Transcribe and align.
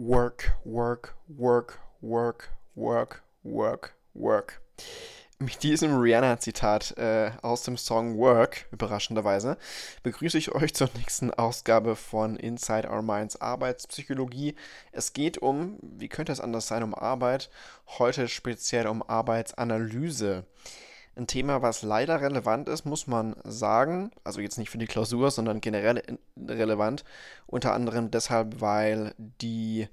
Work, 0.00 0.52
work, 0.64 1.16
work, 1.26 1.80
work, 2.00 2.50
work, 2.76 3.24
work, 3.42 3.96
work. 4.14 4.60
Mit 5.40 5.64
diesem 5.64 5.98
Rihanna-Zitat 5.98 6.96
äh, 6.98 7.32
aus 7.42 7.64
dem 7.64 7.76
Song 7.76 8.16
Work, 8.16 8.68
überraschenderweise, 8.70 9.58
begrüße 10.04 10.38
ich 10.38 10.54
euch 10.54 10.72
zur 10.72 10.88
nächsten 10.96 11.34
Ausgabe 11.34 11.96
von 11.96 12.36
Inside 12.36 12.88
Our 12.88 13.02
Minds 13.02 13.40
Arbeitspsychologie. 13.40 14.54
Es 14.92 15.14
geht 15.14 15.38
um, 15.38 15.80
wie 15.82 16.08
könnte 16.08 16.30
es 16.30 16.40
anders 16.40 16.68
sein, 16.68 16.84
um 16.84 16.94
Arbeit, 16.94 17.50
heute 17.98 18.28
speziell 18.28 18.86
um 18.86 19.02
Arbeitsanalyse. 19.02 20.44
Ein 21.18 21.26
Thema, 21.26 21.62
was 21.62 21.82
leider 21.82 22.20
relevant 22.20 22.68
ist, 22.68 22.84
muss 22.84 23.08
man 23.08 23.34
sagen. 23.42 24.12
Also 24.22 24.40
jetzt 24.40 24.56
nicht 24.56 24.70
für 24.70 24.78
die 24.78 24.86
Klausur, 24.86 25.32
sondern 25.32 25.60
generell 25.60 26.00
relevant. 26.36 27.04
Unter 27.48 27.72
anderem 27.72 28.12
deshalb, 28.12 28.60
weil 28.60 29.14
die 29.18 29.88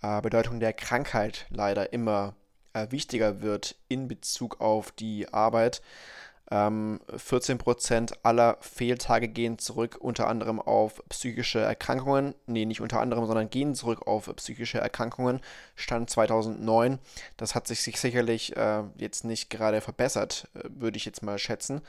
äh, 0.00 0.22
Bedeutung 0.22 0.60
der 0.60 0.72
Krankheit 0.72 1.44
leider 1.50 1.92
immer 1.92 2.34
äh, 2.72 2.86
wichtiger 2.88 3.42
wird 3.42 3.76
in 3.88 4.08
Bezug 4.08 4.62
auf 4.62 4.92
die 4.92 5.28
Arbeit. 5.30 5.82
Ähm, 6.52 7.00
14% 7.08 8.12
aller 8.24 8.58
Fehltage 8.60 9.28
gehen 9.28 9.58
zurück 9.58 9.96
unter 9.98 10.28
anderem 10.28 10.60
auf 10.60 11.02
psychische 11.08 11.60
Erkrankungen. 11.60 12.34
Nee, 12.44 12.66
nicht 12.66 12.82
unter 12.82 13.00
anderem, 13.00 13.24
sondern 13.24 13.48
gehen 13.48 13.74
zurück 13.74 14.06
auf 14.06 14.30
psychische 14.36 14.76
Erkrankungen. 14.76 15.40
Stand 15.76 16.10
2009. 16.10 16.98
Das 17.38 17.54
hat 17.54 17.66
sich 17.66 17.80
sicherlich 17.80 18.54
äh, 18.54 18.82
jetzt 18.98 19.24
nicht 19.24 19.48
gerade 19.48 19.80
verbessert, 19.80 20.50
äh, 20.52 20.68
würde 20.68 20.98
ich 20.98 21.06
jetzt 21.06 21.22
mal 21.22 21.38
schätzen, 21.38 21.80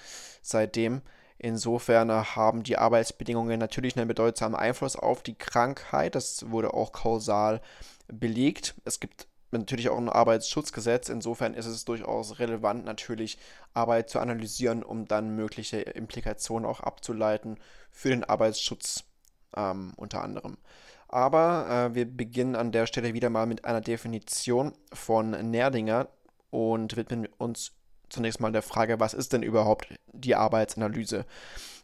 seitdem. 0.41 1.01
Insofern 1.37 2.09
haben 2.09 2.63
die 2.63 2.77
Arbeitsbedingungen 2.77 3.59
natürlich 3.59 3.97
einen 3.97 4.07
bedeutsamen 4.07 4.57
Einfluss 4.57 4.95
auf 4.95 5.23
die 5.23 5.35
Krankheit. 5.35 6.15
Das 6.15 6.49
wurde 6.51 6.73
auch 6.73 6.93
kausal 6.93 7.59
belegt. 8.07 8.75
Es 8.85 9.01
gibt 9.01 9.27
natürlich 9.59 9.89
auch 9.89 9.97
ein 9.97 10.09
Arbeitsschutzgesetz. 10.09 11.09
Insofern 11.09 11.53
ist 11.53 11.65
es 11.65 11.85
durchaus 11.85 12.39
relevant, 12.39 12.85
natürlich 12.85 13.37
Arbeit 13.73 14.09
zu 14.09 14.19
analysieren, 14.19 14.83
um 14.83 15.07
dann 15.07 15.35
mögliche 15.35 15.81
Implikationen 15.81 16.67
auch 16.69 16.79
abzuleiten 16.79 17.57
für 17.91 18.09
den 18.09 18.23
Arbeitsschutz 18.23 19.03
ähm, 19.55 19.93
unter 19.95 20.23
anderem. 20.23 20.57
Aber 21.07 21.89
äh, 21.91 21.95
wir 21.95 22.05
beginnen 22.05 22.55
an 22.55 22.71
der 22.71 22.87
Stelle 22.87 23.13
wieder 23.13 23.29
mal 23.29 23.45
mit 23.45 23.65
einer 23.65 23.81
Definition 23.81 24.73
von 24.91 25.29
Nerdinger 25.29 26.07
und 26.49 26.95
widmen 26.95 27.27
uns 27.37 27.73
zunächst 28.09 28.39
mal 28.39 28.51
der 28.51 28.61
Frage, 28.61 28.99
was 28.99 29.13
ist 29.13 29.33
denn 29.33 29.43
überhaupt 29.43 29.87
die 30.11 30.35
Arbeitsanalyse? 30.35 31.25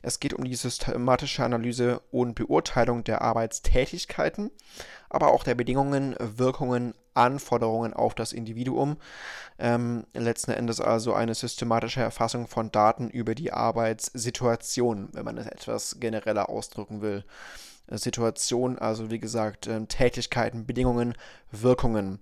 Es 0.01 0.19
geht 0.19 0.33
um 0.33 0.45
die 0.45 0.55
systematische 0.55 1.43
Analyse 1.43 2.01
und 2.11 2.35
Beurteilung 2.35 3.03
der 3.03 3.21
Arbeitstätigkeiten, 3.21 4.51
aber 5.09 5.33
auch 5.33 5.43
der 5.43 5.55
Bedingungen, 5.55 6.15
Wirkungen, 6.19 6.93
Anforderungen 7.19 7.93
auf 7.93 8.15
das 8.15 8.33
Individuum. 8.33 8.97
Ähm, 9.59 10.05
letzten 10.13 10.51
Endes 10.51 10.79
also 10.79 11.13
eine 11.13 11.35
systematische 11.35 12.01
Erfassung 12.01 12.47
von 12.47 12.71
Daten 12.71 13.09
über 13.09 13.35
die 13.35 13.51
Arbeitssituation, 13.51 15.09
wenn 15.11 15.25
man 15.25 15.37
es 15.37 15.47
etwas 15.47 15.99
genereller 15.99 16.49
ausdrücken 16.49 17.01
will. 17.01 17.25
Situation, 17.91 18.77
also 18.77 19.09
wie 19.11 19.19
gesagt, 19.19 19.67
ähm, 19.67 19.87
Tätigkeiten, 19.87 20.65
Bedingungen, 20.65 21.15
Wirkungen. 21.51 22.19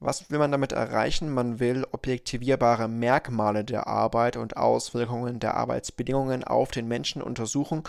Was 0.00 0.30
will 0.30 0.38
man 0.38 0.50
damit 0.50 0.72
erreichen? 0.72 1.30
Man 1.30 1.60
will 1.60 1.86
objektivierbare 1.92 2.88
Merkmale 2.88 3.64
der 3.64 3.86
Arbeit 3.86 4.36
und 4.36 4.56
Auswirkungen 4.56 5.38
der 5.38 5.54
Arbeitsbedingungen 5.54 6.42
auf 6.42 6.72
den 6.72 6.88
Menschen 6.88 7.22
untersuchen, 7.22 7.84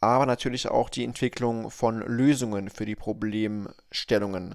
aber 0.00 0.26
natürlich 0.26 0.68
auch 0.68 0.90
die 0.90 1.02
Entwicklung 1.02 1.70
von 1.70 2.00
Lösungen 2.02 2.70
für 2.70 2.84
die 2.84 2.94
Problemstellungen. 2.94 4.54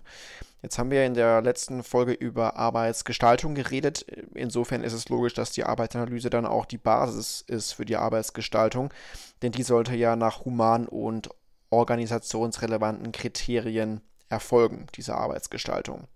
Jetzt 0.62 0.78
haben 0.78 0.92
wir 0.92 1.06
in 1.06 1.14
der 1.14 1.42
letzten 1.42 1.84
Folge 1.84 2.12
über 2.12 2.58
Arbeitsgestaltung 2.58 3.56
geredet. 3.56 4.06
Insofern 4.34 4.84
ist 4.84 4.94
es 4.94 5.08
logisch, 5.08 5.34
dass 5.34 5.52
die 5.52 5.64
Arbeitsanalyse 5.64 6.30
dann 6.30 6.46
auch 6.46 6.66
die 6.66 6.78
Basis 6.78 7.44
ist 7.48 7.74
für 7.74 7.86
die 7.86 7.96
Arbeitsgestaltung, 7.96 8.94
denn 9.42 9.54
die 9.54 9.64
sollte 9.64 9.96
ja 9.96 10.16
nach 10.16 10.44
human- 10.44 10.88
und 10.88 11.30
organisationsrelevanten 11.70 13.12
Kriterien 13.12 14.02
erfolgen, 14.28 14.88
diese 14.96 15.16
Arbeitsgestaltung. 15.16 16.08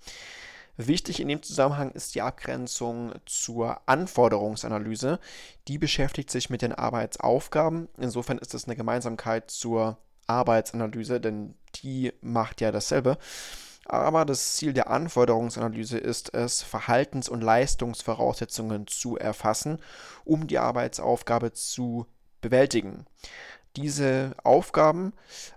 Wichtig 0.76 1.20
in 1.20 1.28
dem 1.28 1.44
Zusammenhang 1.44 1.92
ist 1.92 2.16
die 2.16 2.24
Abgrenzung 2.24 3.14
zur 3.26 3.80
Anforderungsanalyse. 3.86 5.20
Die 5.68 5.78
beschäftigt 5.78 6.32
sich 6.32 6.50
mit 6.50 6.64
den 6.64 6.74
Arbeitsaufgaben. 6.74 7.90
Insofern 7.98 8.40
ist 8.40 8.56
es 8.56 8.66
eine 8.66 8.76
Gemeinsamkeit 8.76 9.52
zur 9.52 9.98
Arbeitsanalyse, 10.26 11.22
denn 11.22 11.54
die 11.76 12.12
macht 12.22 12.60
ja 12.60 12.72
dasselbe. 12.72 13.20
Aber 13.86 14.26
das 14.26 14.56
Ziel 14.56 14.74
der 14.74 14.90
Anforderungsanalyse 14.90 15.98
ist 15.98 16.34
es, 16.34 16.64
Verhaltens- 16.64 17.30
und 17.30 17.42
Leistungsvoraussetzungen 17.42 18.88
zu 18.88 19.18
erfassen, 19.18 19.80
um 20.24 20.48
die 20.48 20.58
Arbeitsaufgabe 20.58 21.54
zu 21.54 22.06
bewältigen. 22.42 23.06
Diese 23.76 24.36
Aufgaben 24.44 25.14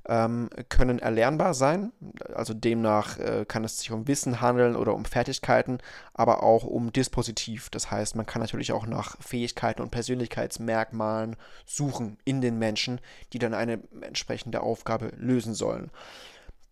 ähm, 0.09 0.49
können 0.71 0.99
erlernbar 0.99 1.53
sein, 1.53 1.93
also 2.35 2.55
demnach 2.55 3.19
äh, 3.19 3.45
kann 3.47 3.63
es 3.63 3.79
sich 3.79 3.93
um 3.93 4.09
Wissen 4.09 4.41
handeln 4.41 4.75
oder 4.75 4.95
um 4.95 5.05
Fertigkeiten, 5.05 5.81
aber 6.15 6.43
auch 6.43 6.65
um 6.65 6.95
Dispositiv. 6.95 7.69
Das 7.69 7.91
heißt, 7.91 8.17
man 8.17 8.25
kann 8.25 8.41
natürlich 8.41 8.73
auch 8.73 8.87
nach 8.87 9.21
Fähigkeiten 9.21 9.83
und 9.83 9.91
Persönlichkeitsmerkmalen 9.91 11.37
suchen 11.67 12.17
in 12.25 12.41
den 12.41 12.59
Menschen, 12.59 13.03
die 13.35 13.39
dann 13.39 13.53
eine 13.53 13.81
entsprechende 14.01 14.63
Aufgabe 14.63 15.13
lösen 15.19 15.53
sollen. 15.53 15.91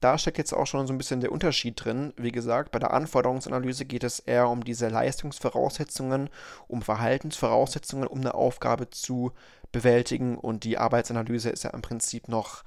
Da 0.04 0.18
steckt 0.18 0.36
jetzt 0.36 0.52
auch 0.52 0.66
schon 0.66 0.86
so 0.86 0.92
ein 0.92 0.98
bisschen 0.98 1.20
der 1.20 1.32
Unterschied 1.32 1.82
drin. 1.82 2.12
Wie 2.18 2.30
gesagt, 2.30 2.72
bei 2.72 2.78
der 2.78 2.92
Anforderungsanalyse 2.92 3.86
geht 3.86 4.04
es 4.04 4.18
eher 4.18 4.50
um 4.50 4.62
diese 4.62 4.88
Leistungsvoraussetzungen, 4.88 6.28
um 6.68 6.82
Verhaltensvoraussetzungen, 6.82 8.06
um 8.06 8.20
eine 8.20 8.34
Aufgabe 8.34 8.90
zu 8.90 9.32
bewältigen. 9.72 10.36
Und 10.36 10.64
die 10.64 10.76
Arbeitsanalyse 10.76 11.48
ist 11.48 11.64
ja 11.64 11.70
im 11.70 11.80
Prinzip 11.80 12.28
noch 12.28 12.64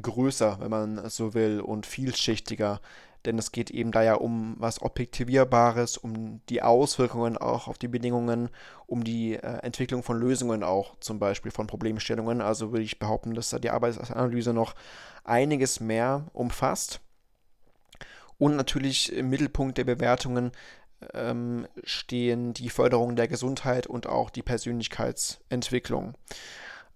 größer, 0.00 0.56
wenn 0.60 0.70
man 0.70 1.10
so 1.10 1.34
will, 1.34 1.60
und 1.60 1.84
vielschichtiger. 1.84 2.80
Denn 3.24 3.38
es 3.38 3.52
geht 3.52 3.70
eben 3.70 3.90
da 3.90 4.02
ja 4.02 4.14
um 4.14 4.54
was 4.58 4.82
Objektivierbares, 4.82 5.96
um 5.96 6.40
die 6.48 6.62
Auswirkungen 6.62 7.38
auch 7.38 7.68
auf 7.68 7.78
die 7.78 7.88
Bedingungen, 7.88 8.50
um 8.86 9.02
die 9.02 9.34
äh, 9.34 9.58
Entwicklung 9.62 10.02
von 10.02 10.18
Lösungen 10.18 10.62
auch, 10.62 10.98
zum 11.00 11.18
Beispiel 11.18 11.50
von 11.50 11.66
Problemstellungen. 11.66 12.42
Also 12.42 12.72
würde 12.72 12.84
ich 12.84 12.98
behaupten, 12.98 13.34
dass 13.34 13.50
da 13.50 13.58
die 13.58 13.70
Arbeitsanalyse 13.70 14.52
noch 14.52 14.74
einiges 15.24 15.80
mehr 15.80 16.26
umfasst. 16.32 17.00
Und 18.36 18.56
natürlich 18.56 19.12
im 19.12 19.30
Mittelpunkt 19.30 19.78
der 19.78 19.84
Bewertungen 19.84 20.52
ähm, 21.12 21.66
stehen 21.84 22.52
die 22.52 22.68
Förderung 22.68 23.16
der 23.16 23.28
Gesundheit 23.28 23.86
und 23.86 24.06
auch 24.06 24.30
die 24.30 24.42
Persönlichkeitsentwicklung. 24.42 26.14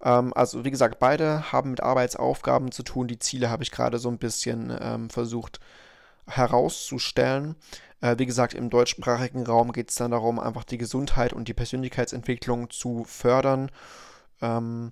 Ähm, 0.03 0.33
also 0.33 0.65
wie 0.65 0.71
gesagt, 0.71 0.99
beide 0.99 1.51
haben 1.51 1.71
mit 1.71 1.81
Arbeitsaufgaben 1.81 2.71
zu 2.71 2.83
tun. 2.83 3.07
Die 3.07 3.19
Ziele 3.19 3.49
habe 3.49 3.63
ich 3.63 3.71
gerade 3.71 3.97
so 3.99 4.09
ein 4.09 4.17
bisschen 4.17 4.75
ähm, 4.79 5.09
versucht 5.09 5.59
herauszustellen. 6.29 7.55
Äh, 8.01 8.15
wie 8.17 8.25
gesagt, 8.25 8.53
im 8.53 8.69
deutschsprachigen 8.69 9.45
Raum 9.45 9.71
geht 9.71 9.89
es 9.89 9.95
dann 9.95 10.11
darum, 10.11 10.39
einfach 10.39 10.63
die 10.63 10.77
Gesundheit 10.77 11.33
und 11.33 11.47
die 11.47 11.53
Persönlichkeitsentwicklung 11.53 12.69
zu 12.69 13.03
fördern. 13.03 13.71
Ähm, 14.41 14.91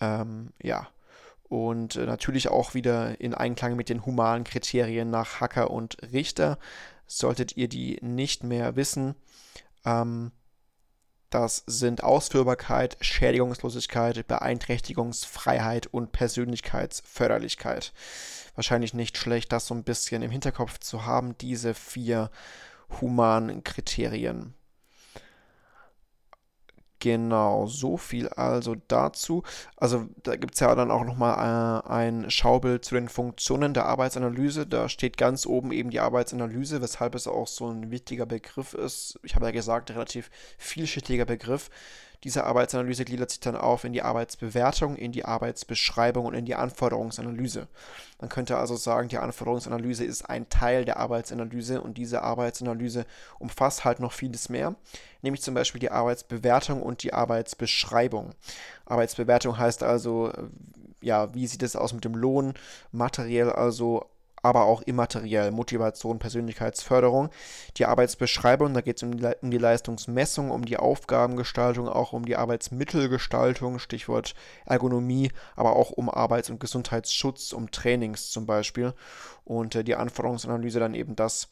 ähm 0.00 0.50
ja, 0.62 0.88
und 1.44 1.96
äh, 1.96 2.06
natürlich 2.06 2.48
auch 2.48 2.74
wieder 2.74 3.20
in 3.20 3.34
Einklang 3.34 3.76
mit 3.76 3.88
den 3.88 4.06
humanen 4.06 4.44
Kriterien 4.44 5.10
nach 5.10 5.40
Hacker 5.40 5.70
und 5.70 5.96
Richter. 6.12 6.58
Solltet 7.06 7.56
ihr 7.56 7.68
die 7.68 7.98
nicht 8.00 8.44
mehr 8.44 8.76
wissen, 8.76 9.14
ähm, 9.84 10.32
das 11.30 11.64
sind 11.66 12.04
Ausführbarkeit, 12.04 12.96
Schädigungslosigkeit, 13.00 14.26
Beeinträchtigungsfreiheit 14.28 15.88
und 15.88 16.12
Persönlichkeitsförderlichkeit. 16.12 17.92
Wahrscheinlich 18.54 18.94
nicht 18.94 19.16
schlecht, 19.16 19.52
das 19.52 19.66
so 19.66 19.74
ein 19.74 19.84
bisschen 19.84 20.22
im 20.22 20.30
Hinterkopf 20.30 20.78
zu 20.78 21.04
haben, 21.04 21.36
diese 21.38 21.74
vier 21.74 22.30
humanen 23.00 23.64
Kriterien. 23.64 24.54
Genau, 27.04 27.66
so 27.66 27.98
viel 27.98 28.30
also 28.30 28.76
dazu. 28.88 29.42
Also 29.76 30.08
da 30.22 30.36
gibt 30.36 30.54
es 30.54 30.60
ja 30.60 30.74
dann 30.74 30.90
auch 30.90 31.04
nochmal 31.04 31.82
äh, 31.84 31.88
ein 31.90 32.30
Schaubild 32.30 32.82
zu 32.82 32.94
den 32.94 33.10
Funktionen 33.10 33.74
der 33.74 33.84
Arbeitsanalyse. 33.84 34.66
Da 34.66 34.88
steht 34.88 35.18
ganz 35.18 35.44
oben 35.44 35.70
eben 35.70 35.90
die 35.90 36.00
Arbeitsanalyse, 36.00 36.80
weshalb 36.80 37.14
es 37.14 37.26
auch 37.26 37.46
so 37.46 37.68
ein 37.68 37.90
wichtiger 37.90 38.24
Begriff 38.24 38.72
ist. 38.72 39.20
Ich 39.22 39.34
habe 39.34 39.44
ja 39.44 39.50
gesagt, 39.52 39.90
relativ 39.90 40.30
vielschichtiger 40.56 41.26
Begriff. 41.26 41.68
Diese 42.24 42.44
Arbeitsanalyse 42.44 43.04
gliedert 43.04 43.30
sich 43.30 43.40
dann 43.40 43.54
auf 43.54 43.84
in 43.84 43.92
die 43.92 44.00
Arbeitsbewertung, 44.00 44.96
in 44.96 45.12
die 45.12 45.26
Arbeitsbeschreibung 45.26 46.24
und 46.24 46.32
in 46.32 46.46
die 46.46 46.54
Anforderungsanalyse. 46.54 47.68
Man 48.18 48.30
könnte 48.30 48.56
also 48.56 48.76
sagen, 48.76 49.08
die 49.08 49.18
Anforderungsanalyse 49.18 50.04
ist 50.04 50.22
ein 50.22 50.48
Teil 50.48 50.86
der 50.86 50.96
Arbeitsanalyse 50.96 51.82
und 51.82 51.98
diese 51.98 52.22
Arbeitsanalyse 52.22 53.04
umfasst 53.38 53.84
halt 53.84 54.00
noch 54.00 54.12
vieles 54.12 54.48
mehr, 54.48 54.74
nämlich 55.20 55.42
zum 55.42 55.54
Beispiel 55.54 55.80
die 55.80 55.90
Arbeitsbewertung 55.90 56.82
und 56.82 57.02
die 57.02 57.12
Arbeitsbeschreibung. 57.12 58.30
Arbeitsbewertung 58.86 59.58
heißt 59.58 59.82
also, 59.82 60.32
ja, 61.02 61.34
wie 61.34 61.46
sieht 61.46 61.62
es 61.62 61.76
aus 61.76 61.92
mit 61.92 62.06
dem 62.06 62.14
Lohn, 62.14 62.54
materiell 62.90 63.50
also 63.50 64.06
aber 64.44 64.66
auch 64.66 64.82
immateriell, 64.82 65.50
Motivation, 65.52 66.18
Persönlichkeitsförderung. 66.18 67.30
Die 67.78 67.86
Arbeitsbeschreibung, 67.86 68.74
da 68.74 68.82
geht 68.82 68.98
es 68.98 69.02
um, 69.02 69.12
um, 69.40 69.50
die 69.50 69.58
Leistungsmessung, 69.58 70.50
um 70.50 70.66
die 70.66 70.76
Aufgabengestaltung, 70.76 71.88
auch 71.88 72.12
um 72.12 72.26
die 72.26 72.36
Arbeitsmittelgestaltung, 72.36 73.78
Stichwort 73.78 74.34
Ergonomie, 74.66 75.32
aber 75.56 75.76
auch 75.76 75.92
um 75.92 76.10
Arbeits- 76.10 76.50
und 76.50 76.60
Gesundheitsschutz, 76.60 77.54
um 77.54 77.70
Trainings 77.70 78.30
zum 78.32 78.44
Beispiel. 78.44 78.92
Und 79.44 79.76
äh, 79.76 79.82
die 79.82 79.94
Anforderungsanalyse 79.94 80.78
dann 80.78 80.92
eben 80.92 81.16
das, 81.16 81.48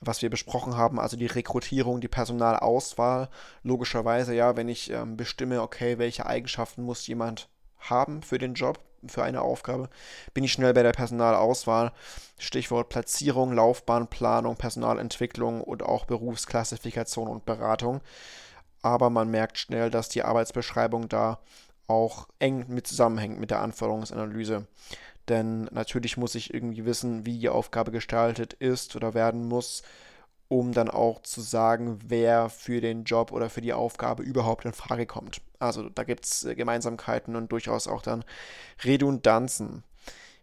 was 0.00 0.20
wir 0.20 0.28
besprochen 0.28 0.76
haben, 0.76 1.00
also 1.00 1.16
die 1.16 1.24
Rekrutierung, 1.24 2.02
die 2.02 2.08
Personalauswahl. 2.08 3.30
Logischerweise, 3.62 4.34
ja, 4.34 4.54
wenn 4.54 4.68
ich 4.68 4.90
ähm, 4.90 5.16
bestimme, 5.16 5.62
okay, 5.62 5.96
welche 5.96 6.26
Eigenschaften 6.26 6.82
muss 6.82 7.06
jemand 7.06 7.48
haben 7.78 8.22
für 8.22 8.36
den 8.36 8.52
Job, 8.52 8.80
für 9.08 9.22
eine 9.22 9.42
Aufgabe, 9.42 9.88
bin 10.32 10.44
ich 10.44 10.52
schnell 10.52 10.74
bei 10.74 10.82
der 10.82 10.92
Personalauswahl. 10.92 11.92
Stichwort 12.38 12.88
Platzierung, 12.88 13.52
Laufbahnplanung, 13.52 14.56
Personalentwicklung 14.56 15.60
und 15.60 15.82
auch 15.82 16.04
Berufsklassifikation 16.04 17.28
und 17.28 17.44
Beratung. 17.44 18.00
Aber 18.82 19.10
man 19.10 19.30
merkt 19.30 19.58
schnell, 19.58 19.90
dass 19.90 20.08
die 20.08 20.22
Arbeitsbeschreibung 20.22 21.08
da 21.08 21.38
auch 21.86 22.28
eng 22.38 22.66
mit 22.68 22.86
zusammenhängt 22.86 23.38
mit 23.38 23.50
der 23.50 23.60
Anforderungsanalyse. 23.60 24.66
Denn 25.28 25.64
natürlich 25.70 26.16
muss 26.16 26.34
ich 26.34 26.52
irgendwie 26.52 26.84
wissen, 26.84 27.24
wie 27.24 27.38
die 27.38 27.48
Aufgabe 27.48 27.92
gestaltet 27.92 28.52
ist 28.52 28.94
oder 28.94 29.14
werden 29.14 29.48
muss, 29.48 29.82
um 30.54 30.72
dann 30.72 30.88
auch 30.88 31.20
zu 31.22 31.40
sagen, 31.40 31.98
wer 32.06 32.48
für 32.48 32.80
den 32.80 33.02
Job 33.02 33.32
oder 33.32 33.50
für 33.50 33.60
die 33.60 33.72
Aufgabe 33.72 34.22
überhaupt 34.22 34.64
in 34.64 34.72
Frage 34.72 35.04
kommt. 35.04 35.40
Also 35.58 35.88
da 35.88 36.04
gibt 36.04 36.24
es 36.24 36.44
äh, 36.44 36.54
Gemeinsamkeiten 36.54 37.34
und 37.34 37.50
durchaus 37.50 37.88
auch 37.88 38.02
dann 38.02 38.24
Redundanzen. 38.84 39.82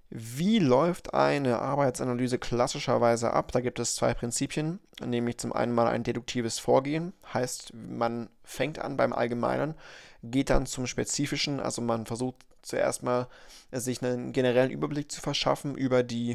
Wie 0.09 0.59
läuft 0.59 1.13
eine 1.13 1.59
Arbeitsanalyse 1.59 2.39
klassischerweise 2.39 3.31
ab? 3.31 3.53
Da 3.53 3.61
gibt 3.61 3.79
es 3.79 3.95
zwei 3.95 4.13
Prinzipien, 4.13 4.81
nämlich 5.01 5.37
zum 5.37 5.53
einen 5.53 5.71
mal 5.71 5.87
ein 5.87 6.03
deduktives 6.03 6.59
Vorgehen, 6.59 7.13
heißt 7.33 7.73
man 7.73 8.29
fängt 8.43 8.79
an 8.79 8.97
beim 8.97 9.13
Allgemeinen, 9.13 9.75
geht 10.23 10.49
dann 10.49 10.65
zum 10.65 10.87
Spezifischen, 10.87 11.61
also 11.61 11.81
man 11.81 12.05
versucht 12.05 12.35
zuerst 12.61 13.01
mal 13.01 13.27
sich 13.71 14.03
einen 14.03 14.33
generellen 14.33 14.71
Überblick 14.71 15.09
zu 15.09 15.21
verschaffen 15.21 15.75
über 15.75 16.03
die 16.03 16.33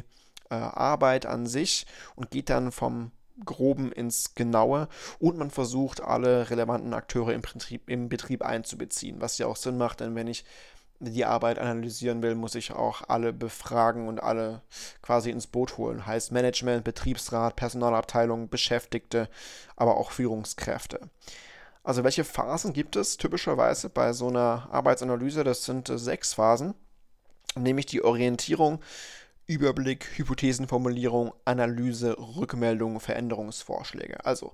äh, 0.49 0.55
Arbeit 0.55 1.27
an 1.27 1.45
sich 1.45 1.85
und 2.15 2.31
geht 2.31 2.49
dann 2.49 2.71
vom 2.71 3.11
Groben 3.45 3.91
ins 3.91 4.33
Genaue 4.35 4.87
und 5.19 5.37
man 5.37 5.51
versucht, 5.51 6.01
alle 6.01 6.49
relevanten 6.49 6.93
Akteure 6.93 7.33
im, 7.33 7.41
Betrieb, 7.41 7.89
im 7.89 8.09
Betrieb 8.09 8.43
einzubeziehen, 8.43 9.21
was 9.21 9.37
ja 9.37 9.47
auch 9.47 9.55
Sinn 9.55 9.77
macht, 9.77 9.99
denn 9.99 10.15
wenn 10.15 10.27
ich 10.27 10.45
die 10.99 11.25
Arbeit 11.25 11.59
analysieren 11.59 12.23
will, 12.23 12.35
muss 12.35 12.55
ich 12.55 12.71
auch 12.71 13.03
alle 13.07 13.33
befragen 13.33 14.07
und 14.07 14.21
alle 14.21 14.61
quasi 15.01 15.29
ins 15.29 15.47
Boot 15.47 15.77
holen. 15.77 16.05
Heißt 16.05 16.31
Management, 16.31 16.83
Betriebsrat, 16.83 17.55
Personalabteilung, 17.55 18.49
Beschäftigte, 18.49 19.29
aber 19.75 19.97
auch 19.97 20.11
Führungskräfte. 20.11 20.99
Also 21.83 22.03
welche 22.03 22.23
Phasen 22.23 22.73
gibt 22.73 22.95
es 22.95 23.17
typischerweise 23.17 23.89
bei 23.89 24.11
so 24.11 24.27
einer 24.27 24.67
Arbeitsanalyse? 24.71 25.43
Das 25.43 25.63
sind 25.63 25.89
äh, 25.89 25.97
sechs 25.97 26.33
Phasen, 26.33 26.73
nämlich 27.55 27.85
die 27.85 28.03
Orientierung, 28.03 28.81
Überblick, 29.47 30.05
Hypothesenformulierung, 30.17 31.33
Analyse, 31.45 32.17
Rückmeldung, 32.17 32.99
Veränderungsvorschläge. 32.99 34.25
Also 34.25 34.53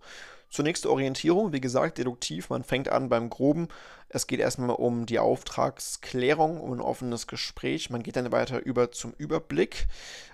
zunächst 0.49 0.85
Orientierung, 0.85 1.51
wie 1.51 1.61
gesagt, 1.61 1.97
deduktiv, 1.97 2.51
man 2.51 2.63
fängt 2.63 2.89
an 2.89 3.09
beim 3.09 3.31
Groben. 3.31 3.69
Es 4.09 4.27
geht 4.27 4.39
erstmal 4.39 4.69
um 4.69 5.07
die 5.07 5.17
Auftragsklärung, 5.17 6.61
um 6.61 6.73
ein 6.73 6.81
offenes 6.81 7.25
Gespräch. 7.25 7.89
Man 7.89 8.03
geht 8.03 8.15
dann 8.15 8.31
weiter 8.31 8.63
über 8.63 8.91
zum 8.91 9.13
Überblick, 9.17 9.87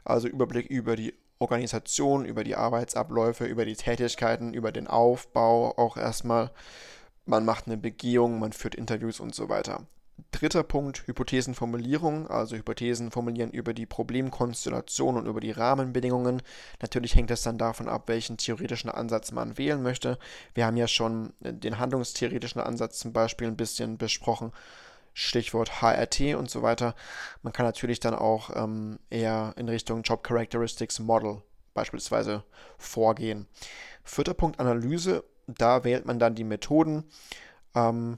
also 0.04 0.28
Überblick 0.28 0.68
über 0.68 0.98
die 0.98 1.14
Organisation, 1.40 2.26
über 2.26 2.44
die 2.44 2.56
Arbeitsabläufe, 2.56 3.46
über 3.46 3.64
die 3.64 3.76
Tätigkeiten, 3.78 4.54
über 4.54 4.74
den 4.74 4.88
Aufbau 4.88 5.78
auch 5.78 5.96
erstmal. 5.96 6.52
Man 7.26 7.46
macht 7.46 7.68
eine 7.68 7.78
Begehung, 7.78 8.40
man 8.40 8.52
führt 8.52 8.76
Interviews 8.76 9.22
und 9.22 9.34
so 9.34 9.48
weiter. 9.48 9.86
Dritter 10.32 10.64
Punkt, 10.64 11.08
Hypothesenformulierung, 11.08 12.28
also 12.28 12.56
Hypothesen 12.56 13.12
formulieren 13.12 13.52
über 13.52 13.74
die 13.74 13.86
Problemkonstellation 13.86 15.18
und 15.18 15.26
über 15.26 15.40
die 15.40 15.52
Rahmenbedingungen. 15.52 16.42
Natürlich 16.82 17.16
hängt 17.16 17.32
es 17.32 17.44
dann 17.44 17.58
davon 17.58 17.90
ab, 17.90 18.04
welchen 18.08 18.38
theoretischen 18.38 18.90
Ansatz 18.90 19.32
man 19.32 19.58
wählen 19.58 19.82
möchte. 19.82 20.18
Wir 20.54 20.66
haben 20.66 20.78
ja 20.78 20.88
schon 20.88 21.34
den 21.42 21.80
handlungstheoretischen 21.80 22.62
Ansatz 22.62 23.00
zum 23.00 23.14
Beispiel 23.14 23.48
ein 23.48 23.58
bisschen 23.58 23.98
besprochen. 23.98 24.52
Stichwort 25.14 25.82
HRT 25.82 26.36
und 26.36 26.50
so 26.50 26.62
weiter. 26.62 26.96
Man 27.42 27.52
kann 27.52 27.66
natürlich 27.66 28.00
dann 28.00 28.16
auch 28.16 28.56
ähm, 28.56 29.00
eher 29.10 29.54
in 29.58 29.68
Richtung 29.68 30.04
Job 30.04 30.24
Characteristics 30.24 31.00
Model 31.00 31.42
beispielsweise 31.74 32.44
vorgehen. 32.78 33.48
Vierter 34.04 34.34
Punkt 34.34 34.60
Analyse. 34.60 35.24
Da 35.48 35.84
wählt 35.84 36.06
man 36.06 36.20
dann 36.20 36.36
die 36.36 36.44
Methoden. 36.44 37.04
Ähm, 37.76 38.18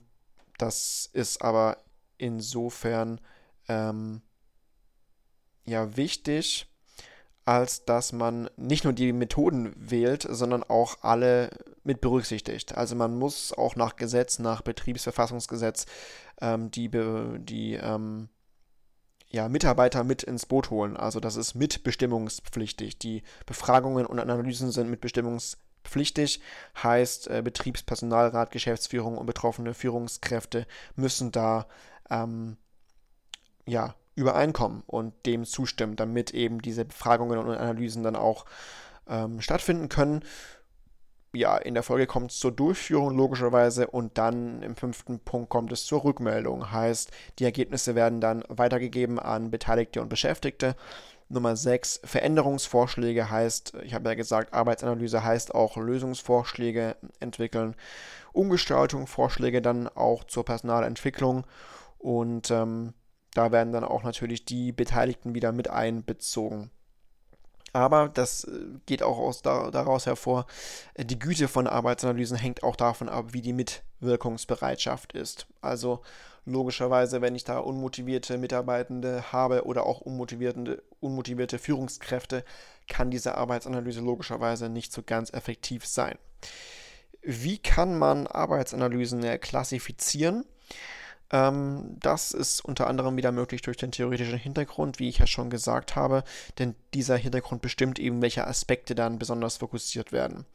das 0.57 1.09
ist 1.13 1.41
aber 1.41 1.77
insofern 2.21 3.19
ähm, 3.67 4.21
ja 5.65 5.95
wichtig, 5.97 6.67
als 7.45 7.85
dass 7.85 8.13
man 8.13 8.49
nicht 8.55 8.83
nur 8.83 8.93
die 8.93 9.13
Methoden 9.13 9.73
wählt, 9.75 10.27
sondern 10.29 10.63
auch 10.63 10.97
alle 11.01 11.49
mit 11.83 12.01
berücksichtigt. 12.01 12.77
Also 12.77 12.95
man 12.95 13.17
muss 13.17 13.51
auch 13.53 13.75
nach 13.75 13.95
Gesetz, 13.95 14.39
nach 14.39 14.61
Betriebsverfassungsgesetz 14.61 15.85
ähm, 16.39 16.69
die, 16.69 16.89
die 16.89 17.73
ähm, 17.73 18.29
ja, 19.29 19.49
Mitarbeiter 19.49 20.03
mit 20.03 20.23
ins 20.23 20.45
Boot 20.45 20.69
holen. 20.69 20.97
Also 20.97 21.19
das 21.19 21.35
ist 21.35 21.55
mitbestimmungspflichtig. 21.55 22.99
Die 22.99 23.23
Befragungen 23.45 24.05
und 24.05 24.19
Analysen 24.19 24.71
sind 24.71 24.89
mitbestimmungspflichtig. 24.89 26.41
Heißt, 26.83 27.27
äh, 27.27 27.41
Betriebspersonalrat, 27.41 28.51
Geschäftsführung 28.51 29.17
und 29.17 29.25
betroffene 29.25 29.73
Führungskräfte 29.73 30.67
müssen 30.95 31.31
da 31.31 31.65
ähm, 32.11 32.57
ja, 33.65 33.95
übereinkommen 34.15 34.83
und 34.85 35.13
dem 35.25 35.45
zustimmen, 35.45 35.95
damit 35.95 36.31
eben 36.31 36.61
diese 36.61 36.85
Befragungen 36.85 37.39
und 37.39 37.49
Analysen 37.49 38.03
dann 38.03 38.15
auch 38.15 38.45
ähm, 39.07 39.41
stattfinden 39.41 39.89
können. 39.89 40.23
Ja, 41.33 41.57
in 41.57 41.75
der 41.75 41.83
Folge 41.83 42.07
kommt 42.07 42.31
es 42.31 42.39
zur 42.39 42.51
Durchführung 42.51 43.15
logischerweise 43.15 43.87
und 43.87 44.17
dann 44.17 44.61
im 44.63 44.75
fünften 44.75 45.19
Punkt 45.19 45.49
kommt 45.49 45.71
es 45.71 45.85
zur 45.85 46.03
Rückmeldung. 46.03 46.71
Heißt, 46.71 47.09
die 47.39 47.45
Ergebnisse 47.45 47.95
werden 47.95 48.19
dann 48.19 48.43
weitergegeben 48.49 49.17
an 49.17 49.49
Beteiligte 49.49 50.01
und 50.01 50.09
Beschäftigte. 50.09 50.75
Nummer 51.29 51.55
6, 51.55 52.01
Veränderungsvorschläge 52.03 53.29
heißt, 53.29 53.75
ich 53.83 53.93
habe 53.93 54.09
ja 54.09 54.15
gesagt, 54.15 54.53
Arbeitsanalyse 54.53 55.23
heißt 55.23 55.55
auch 55.55 55.77
Lösungsvorschläge 55.77 56.97
entwickeln. 57.21 57.75
Umgestaltung, 58.33 59.07
Vorschläge 59.07 59.61
dann 59.61 59.87
auch 59.87 60.25
zur 60.25 60.43
Personalentwicklung 60.43 61.45
und 62.01 62.49
ähm, 62.49 62.93
da 63.33 63.51
werden 63.51 63.71
dann 63.71 63.83
auch 63.83 64.03
natürlich 64.03 64.43
die 64.43 64.71
Beteiligten 64.71 65.35
wieder 65.35 65.51
mit 65.51 65.69
einbezogen. 65.69 66.71
Aber 67.73 68.09
das 68.09 68.43
äh, 68.43 68.51
geht 68.85 69.03
auch 69.03 69.17
aus, 69.17 69.43
da, 69.43 69.71
daraus 69.71 70.07
hervor, 70.07 70.45
äh, 70.95 71.05
die 71.05 71.19
Güte 71.19 71.47
von 71.47 71.67
Arbeitsanalysen 71.67 72.37
hängt 72.37 72.63
auch 72.63 72.75
davon 72.75 73.07
ab, 73.07 73.27
wie 73.33 73.41
die 73.41 73.53
Mitwirkungsbereitschaft 73.53 75.13
ist. 75.13 75.45
Also 75.61 76.01
logischerweise, 76.43 77.21
wenn 77.21 77.35
ich 77.35 77.43
da 77.43 77.59
unmotivierte 77.59 78.39
Mitarbeitende 78.39 79.31
habe 79.31 79.65
oder 79.65 79.85
auch 79.85 80.01
unmotivierte, 80.01 80.83
unmotivierte 80.99 81.59
Führungskräfte, 81.59 82.43
kann 82.89 83.11
diese 83.11 83.35
Arbeitsanalyse 83.35 84.01
logischerweise 84.01 84.69
nicht 84.69 84.91
so 84.91 85.03
ganz 85.03 85.31
effektiv 85.31 85.85
sein. 85.85 86.17
Wie 87.21 87.59
kann 87.59 87.97
man 87.97 88.25
Arbeitsanalysen 88.25 89.21
klassifizieren? 89.39 90.43
Ähm, 91.31 91.97
das 91.99 92.31
ist 92.31 92.63
unter 92.63 92.87
anderem 92.87 93.17
wieder 93.17 93.31
möglich 93.31 93.61
durch 93.61 93.77
den 93.77 93.91
theoretischen 93.91 94.37
Hintergrund, 94.37 94.99
wie 94.99 95.09
ich 95.09 95.19
ja 95.19 95.27
schon 95.27 95.49
gesagt 95.49 95.95
habe, 95.95 96.23
denn 96.59 96.75
dieser 96.93 97.15
Hintergrund 97.17 97.61
bestimmt 97.61 97.99
eben, 97.99 98.21
welche 98.21 98.45
Aspekte 98.47 98.95
dann 98.95 99.19
besonders 99.19 99.57
fokussiert 99.57 100.11
werden. 100.11 100.45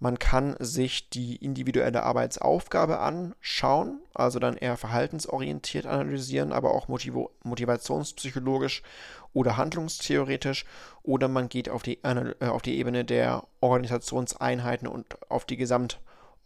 Man 0.00 0.20
kann 0.20 0.54
sich 0.60 1.10
die 1.10 1.34
individuelle 1.36 2.04
Arbeitsaufgabe 2.04 3.00
anschauen, 3.00 3.98
also 4.14 4.38
dann 4.38 4.56
eher 4.56 4.76
verhaltensorientiert 4.76 5.86
analysieren, 5.86 6.52
aber 6.52 6.72
auch 6.72 6.86
motiv 6.86 7.14
motivationspsychologisch 7.42 8.84
oder 9.32 9.56
handlungstheoretisch. 9.56 10.66
Oder 11.02 11.26
man 11.26 11.48
geht 11.48 11.68
auf 11.68 11.82
die, 11.82 11.98
äh, 12.04 12.46
auf 12.46 12.62
die 12.62 12.78
Ebene 12.78 13.04
der 13.04 13.42
Organisationseinheiten 13.60 14.86
und 14.86 15.18
auf 15.30 15.44
die 15.44 15.56
Gesamt- 15.56 15.98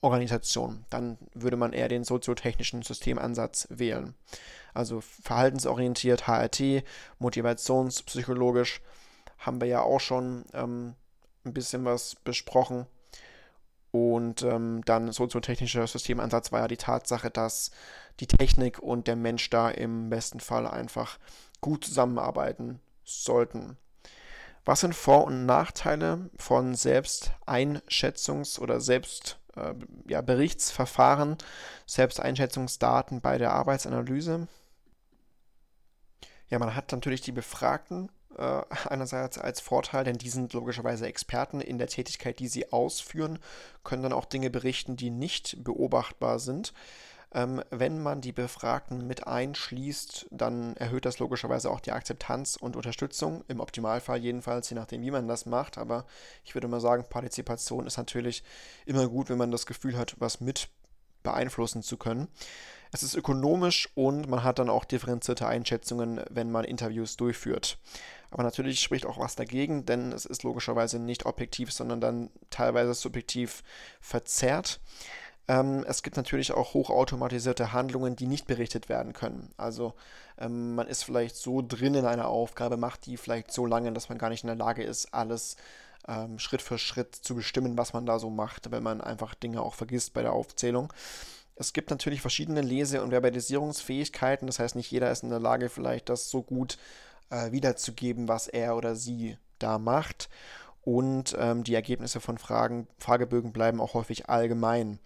Organisation. 0.02 0.84
Dann 0.90 1.16
würde 1.32 1.56
man 1.56 1.72
eher 1.72 1.88
den 1.88 2.04
soziotechnischen 2.04 2.82
Systemansatz 2.82 3.66
wählen. 3.70 4.14
Also 4.74 5.00
verhaltensorientiert, 5.00 6.26
HRT, 6.26 6.84
motivationspsychologisch 7.18 8.82
haben 9.38 9.60
wir 9.60 9.68
ja 9.68 9.82
auch 9.82 10.00
schon 10.00 10.44
ähm, 10.52 10.94
ein 11.44 11.54
bisschen 11.54 11.84
was 11.84 12.16
besprochen. 12.16 12.86
Und 13.90 14.42
ähm, 14.42 14.82
dann 14.86 15.12
soziotechnischer 15.12 15.86
Systemansatz 15.86 16.50
war 16.50 16.60
ja 16.60 16.68
die 16.68 16.76
Tatsache, 16.78 17.30
dass 17.30 17.70
die 18.20 18.26
Technik 18.26 18.78
und 18.78 19.06
der 19.06 19.16
Mensch 19.16 19.50
da 19.50 19.70
im 19.70 20.08
besten 20.08 20.40
Fall 20.40 20.66
einfach 20.66 21.18
gut 21.60 21.84
zusammenarbeiten 21.84 22.80
sollten. 23.04 23.76
Was 24.64 24.80
sind 24.80 24.94
Vor- 24.94 25.24
und 25.24 25.44
Nachteile 25.44 26.30
von 26.36 26.74
Selbsteinschätzungs- 26.74 28.60
oder 28.60 28.80
Selbst, 28.80 29.38
äh, 29.56 29.74
ja, 30.08 30.20
Berichtsverfahren, 30.20 31.36
Selbsteinschätzungsdaten 31.86 33.20
bei 33.20 33.38
der 33.38 33.52
Arbeitsanalyse? 33.52 34.48
Ja, 36.48 36.58
man 36.58 36.74
hat 36.74 36.92
natürlich 36.92 37.22
die 37.22 37.32
Befragten 37.32 38.10
äh, 38.36 38.62
einerseits 38.88 39.38
als 39.38 39.60
Vorteil, 39.60 40.04
denn 40.04 40.18
die 40.18 40.28
sind 40.28 40.52
logischerweise 40.52 41.06
Experten 41.06 41.60
in 41.60 41.78
der 41.78 41.86
Tätigkeit, 41.86 42.38
die 42.38 42.48
sie 42.48 42.72
ausführen, 42.72 43.38
können 43.84 44.02
dann 44.02 44.12
auch 44.12 44.24
Dinge 44.24 44.50
berichten, 44.50 44.96
die 44.96 45.10
nicht 45.10 45.62
beobachtbar 45.64 46.38
sind. 46.38 46.72
Ähm, 47.34 47.62
wenn 47.70 48.02
man 48.02 48.20
die 48.20 48.32
Befragten 48.32 49.06
mit 49.06 49.26
einschließt, 49.26 50.26
dann 50.30 50.76
erhöht 50.76 51.06
das 51.06 51.18
logischerweise 51.18 51.70
auch 51.70 51.80
die 51.80 51.92
Akzeptanz 51.92 52.56
und 52.56 52.76
Unterstützung, 52.76 53.44
im 53.48 53.60
Optimalfall 53.60 54.18
jedenfalls, 54.18 54.68
je 54.68 54.76
nachdem, 54.76 55.02
wie 55.02 55.10
man 55.10 55.28
das 55.28 55.46
macht. 55.46 55.78
Aber 55.78 56.04
ich 56.44 56.54
würde 56.54 56.68
mal 56.68 56.80
sagen, 56.80 57.06
Partizipation 57.08 57.86
ist 57.86 57.96
natürlich 57.96 58.42
immer 58.84 59.08
gut, 59.08 59.30
wenn 59.30 59.38
man 59.38 59.50
das 59.50 59.66
Gefühl 59.66 59.96
hat, 59.96 60.14
was 60.18 60.40
mit 60.40 60.68
beeinflussen 61.22 61.82
zu 61.82 61.96
können. 61.96 62.28
Es 62.94 63.02
ist 63.02 63.14
ökonomisch 63.14 63.88
und 63.94 64.28
man 64.28 64.44
hat 64.44 64.58
dann 64.58 64.68
auch 64.68 64.84
differenzierte 64.84 65.46
Einschätzungen, 65.46 66.20
wenn 66.28 66.50
man 66.50 66.64
Interviews 66.64 67.16
durchführt. 67.16 67.78
Aber 68.30 68.42
natürlich 68.42 68.80
spricht 68.80 69.06
auch 69.06 69.18
was 69.18 69.34
dagegen, 69.34 69.86
denn 69.86 70.12
es 70.12 70.26
ist 70.26 70.42
logischerweise 70.42 70.98
nicht 70.98 71.24
objektiv, 71.24 71.72
sondern 71.72 72.02
dann 72.02 72.30
teilweise 72.50 72.92
subjektiv 72.92 73.62
verzerrt. 74.00 74.80
Ähm, 75.52 75.84
es 75.86 76.02
gibt 76.02 76.16
natürlich 76.16 76.52
auch 76.52 76.72
hochautomatisierte 76.72 77.74
Handlungen, 77.74 78.16
die 78.16 78.26
nicht 78.26 78.46
berichtet 78.46 78.88
werden 78.88 79.12
können. 79.12 79.50
Also 79.58 79.92
ähm, 80.38 80.74
man 80.74 80.88
ist 80.88 81.04
vielleicht 81.04 81.36
so 81.36 81.62
drin 81.66 81.94
in 81.94 82.06
einer 82.06 82.28
Aufgabe, 82.28 82.78
macht 82.78 83.04
die 83.04 83.18
vielleicht 83.18 83.52
so 83.52 83.66
lange, 83.66 83.92
dass 83.92 84.08
man 84.08 84.16
gar 84.16 84.30
nicht 84.30 84.44
in 84.44 84.46
der 84.46 84.56
Lage 84.56 84.82
ist, 84.82 85.12
alles 85.12 85.56
ähm, 86.08 86.38
Schritt 86.38 86.62
für 86.62 86.78
Schritt 86.78 87.14
zu 87.14 87.34
bestimmen, 87.34 87.76
was 87.76 87.92
man 87.92 88.06
da 88.06 88.18
so 88.18 88.30
macht, 88.30 88.70
wenn 88.70 88.82
man 88.82 89.02
einfach 89.02 89.34
Dinge 89.34 89.60
auch 89.60 89.74
vergisst 89.74 90.14
bei 90.14 90.22
der 90.22 90.32
Aufzählung. 90.32 90.90
Es 91.54 91.74
gibt 91.74 91.90
natürlich 91.90 92.22
verschiedene 92.22 92.62
Lese- 92.62 93.02
und 93.02 93.10
Verbalisierungsfähigkeiten. 93.10 94.46
Das 94.46 94.58
heißt, 94.58 94.74
nicht 94.74 94.90
jeder 94.90 95.10
ist 95.10 95.22
in 95.22 95.28
der 95.28 95.38
Lage, 95.38 95.68
vielleicht 95.68 96.08
das 96.08 96.30
so 96.30 96.42
gut 96.42 96.78
äh, 97.28 97.52
wiederzugeben, 97.52 98.26
was 98.26 98.48
er 98.48 98.74
oder 98.74 98.94
sie 98.94 99.36
da 99.58 99.78
macht. 99.78 100.30
Und 100.80 101.36
ähm, 101.38 101.62
die 101.62 101.74
Ergebnisse 101.74 102.20
von 102.20 102.38
Fragen, 102.38 102.88
Fragebögen 102.98 103.52
bleiben 103.52 103.82
auch 103.82 103.92
häufig 103.92 104.30
allgemein. 104.30 104.98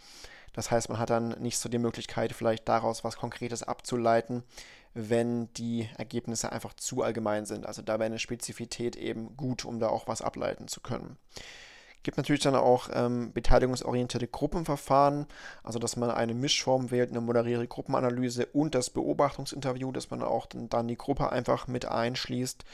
Das 0.57 0.71
heißt, 0.71 0.89
man 0.89 0.99
hat 0.99 1.11
dann 1.11 1.29
nicht 1.41 1.59
so 1.59 1.69
die 1.69 1.79
Möglichkeit, 1.79 2.33
vielleicht 2.33 2.69
daraus 2.69 3.05
was 3.05 3.17
Konkretes 3.17 3.63
abzuleiten, 3.63 4.43
wenn 4.95 5.53
die 5.55 5.89
Ergebnisse 5.97 6.51
einfach 6.51 6.75
zu 6.75 7.03
allgemein 7.03 7.47
sind. 7.47 7.67
Also 7.67 7.83
da 7.83 7.95
wäre 7.95 8.07
eine 8.07 8.19
Spezifität 8.19 8.97
eben 8.97 9.37
gut, 9.37 9.65
um 9.65 9.79
da 9.79 9.89
auch 9.89 10.09
was 10.09 10.23
ableiten 10.23 10.67
zu 10.67 10.81
können 10.81 11.19
gibt 12.07 12.19
natürlich 12.19 12.43
dann 12.43 12.55
auch 12.55 12.89
ähm, 12.93 13.33
beteiligungsorientierte 13.33 14.29
Gruppenverfahren, 14.29 15.27
also 15.65 15.81
dass 15.81 15.97
man 15.97 16.13
eine 16.13 16.35
Mischform 16.35 16.93
wählt, 16.93 17.11
eine 17.11 17.21
moderierte 17.21 17.67
Gruppenanalyse 17.67 18.47
und 18.47 18.77
das 18.77 18.91
Beobachtungsinterview, 18.91 19.91
dass 19.91 20.09
man 20.11 20.23
auch 20.23 20.47
dann, 20.47 20.69
dann 20.69 20.87
die 20.87 20.97
Gruppe 20.97 21.33
einfach 21.33 21.67
mit 21.67 21.85
einschließt. 21.85 22.65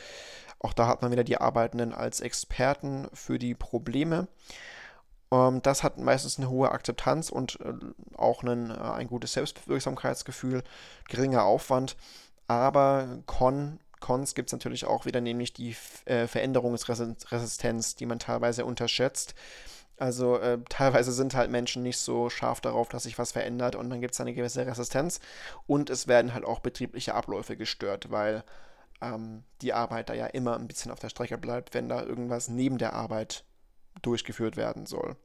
Auch 0.58 0.74
da 0.74 0.86
hat 0.86 1.00
man 1.00 1.12
wieder 1.12 1.24
die 1.24 1.38
Arbeitenden 1.38 1.94
als 1.94 2.20
Experten 2.20 3.08
für 3.14 3.38
die 3.38 3.54
Probleme. 3.54 4.28
Ähm, 5.32 5.62
das 5.62 5.82
hat 5.82 5.98
meistens 5.98 6.38
eine 6.38 6.50
hohe 6.50 6.70
Akzeptanz 6.70 7.30
und 7.30 7.58
äh, 7.60 7.72
auch 8.16 8.42
einen, 8.42 8.70
äh, 8.70 8.74
ein 8.74 9.08
gutes 9.08 9.32
Selbstwirksamkeitsgefühl, 9.32 10.62
geringer 11.08 11.44
Aufwand. 11.44 11.96
Aber 12.46 13.18
Con 13.26 13.80
Cons 14.00 14.34
gibt 14.34 14.48
es 14.48 14.52
natürlich 14.52 14.84
auch 14.84 15.06
wieder, 15.06 15.20
nämlich 15.20 15.52
die 15.52 15.76
äh, 16.06 16.26
Veränderungsresistenz, 16.26 17.94
die 17.94 18.06
man 18.06 18.18
teilweise 18.18 18.64
unterschätzt. 18.64 19.34
Also 19.96 20.38
äh, 20.38 20.58
teilweise 20.68 21.12
sind 21.12 21.34
halt 21.34 21.50
Menschen 21.50 21.84
nicht 21.84 21.98
so 21.98 22.28
scharf 22.28 22.60
darauf, 22.60 22.88
dass 22.88 23.04
sich 23.04 23.18
was 23.18 23.30
verändert 23.30 23.76
und 23.76 23.88
dann 23.90 24.00
gibt 24.00 24.14
es 24.14 24.20
eine 24.20 24.34
gewisse 24.34 24.66
Resistenz 24.66 25.20
und 25.68 25.88
es 25.88 26.08
werden 26.08 26.34
halt 26.34 26.44
auch 26.44 26.58
betriebliche 26.58 27.14
Abläufe 27.14 27.56
gestört, 27.56 28.10
weil 28.10 28.42
ähm, 29.00 29.44
die 29.60 29.72
Arbeit 29.72 30.08
da 30.08 30.14
ja 30.14 30.26
immer 30.26 30.56
ein 30.56 30.66
bisschen 30.66 30.90
auf 30.90 30.98
der 30.98 31.10
Strecke 31.10 31.38
bleibt, 31.38 31.72
wenn 31.72 31.88
da 31.88 32.02
irgendwas 32.02 32.48
neben 32.48 32.78
der 32.78 32.94
Arbeit 32.94 33.44
durchgeführt 34.00 34.56
werden 34.56 34.86
soll. 34.86 35.16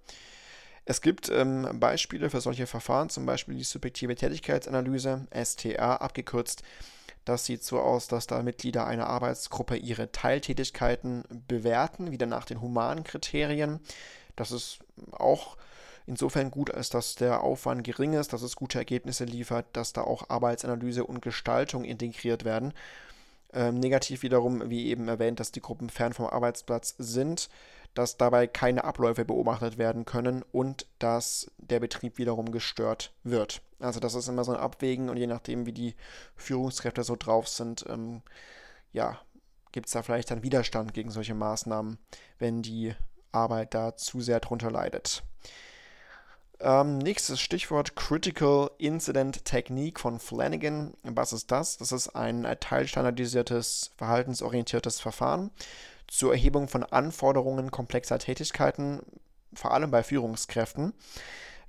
Es 0.86 1.02
gibt 1.02 1.30
ähm, 1.30 1.80
Beispiele 1.80 2.30
für 2.30 2.42
solche 2.42 2.68
Verfahren, 2.68 3.10
zum 3.10 3.26
Beispiel 3.26 3.56
die 3.56 3.64
subjektive 3.64 4.16
Tätigkeitsanalyse, 4.16 5.28
STA 5.34 5.98
abgekürzt, 5.98 6.64
das 7.28 7.44
sieht 7.44 7.62
so 7.62 7.82
aus, 7.82 8.08
dass 8.08 8.26
da 8.26 8.42
Mitglieder 8.42 8.88
einer 8.88 9.08
Arbeitsgruppe 9.08 9.76
ihre 9.76 10.14
Teiltätigkeiten 10.14 11.26
bewerten, 11.50 12.12
wieder 12.12 12.26
nach 12.26 12.46
den 12.46 12.62
humanen 12.62 13.04
Kriterien. 13.04 13.82
Das 14.38 14.54
ist 14.54 14.80
auch 15.12 15.58
insofern 16.06 16.52
gut, 16.52 16.74
als 16.74 16.90
dass 16.90 17.16
der 17.16 17.44
Aufwand 17.44 17.84
gering 17.84 18.14
ist, 18.14 18.32
dass 18.32 18.44
es 18.44 18.56
gute 18.56 18.78
Ergebnisse 18.78 19.26
liefert, 19.26 19.66
dass 19.74 19.92
da 19.92 20.04
auch 20.04 20.30
Arbeitsanalyse 20.30 21.04
und 21.04 21.22
Gestaltung 21.22 21.84
integriert 21.84 22.46
werden. 22.46 22.74
Ähm, 23.58 23.80
negativ 23.80 24.22
wiederum, 24.22 24.70
wie 24.70 24.88
eben 24.88 25.08
erwähnt, 25.08 25.40
dass 25.40 25.52
die 25.52 25.62
Gruppen 25.62 25.90
fern 25.90 26.14
vom 26.14 26.28
Arbeitsplatz 26.28 26.96
sind 26.98 27.50
dass 27.98 28.16
dabei 28.16 28.46
keine 28.46 28.84
Abläufe 28.84 29.26
beobachtet 29.26 29.80
werden 29.80 30.06
können 30.06 30.44
und 30.52 30.86
dass 31.00 31.52
der 31.58 31.80
Betrieb 31.80 32.20
wiederum 32.20 32.52
gestört 32.52 33.12
wird. 33.24 33.62
Also 33.80 34.00
das 34.00 34.14
ist 34.14 34.28
immer 34.28 34.44
so 34.44 34.54
ein 34.54 34.60
Abwägen 34.60 35.10
und 35.10 35.18
je 35.18 35.26
nachdem, 35.26 35.66
wie 35.66 35.74
die 35.74 35.96
Führungskräfte 36.36 37.04
so 37.04 37.16
drauf 37.16 37.48
sind, 37.48 37.86
ähm, 37.90 38.22
ja, 38.94 39.20
gibt 39.72 39.88
es 39.88 39.94
da 39.94 40.04
vielleicht 40.04 40.30
dann 40.30 40.44
Widerstand 40.44 40.94
gegen 40.94 41.10
solche 41.10 41.34
Maßnahmen, 41.34 41.98
wenn 42.38 42.62
die 42.62 42.94
Arbeit 43.32 43.74
da 43.74 43.96
zu 43.96 44.22
sehr 44.22 44.40
drunter 44.40 44.70
leidet. 44.70 45.24
Ähm, 46.60 46.98
nächstes 46.98 47.40
Stichwort 47.40 47.96
Critical 47.96 48.72
Incident 48.80 49.46
Technique 49.46 50.00
von 50.00 50.20
Flanagan. 50.20 50.96
Was 51.04 51.32
ist 51.32 51.52
das? 51.52 51.78
Das 51.78 51.92
ist 51.92 52.10
ein 52.10 52.48
teilstandardisiertes, 52.60 53.92
verhaltensorientiertes 53.96 55.00
Verfahren 55.00 55.52
zur 56.08 56.32
Erhebung 56.32 56.68
von 56.68 56.84
Anforderungen 56.84 57.70
komplexer 57.70 58.18
Tätigkeiten, 58.18 59.02
vor 59.54 59.72
allem 59.72 59.92
bei 59.92 60.02
Führungskräften. 60.02 60.94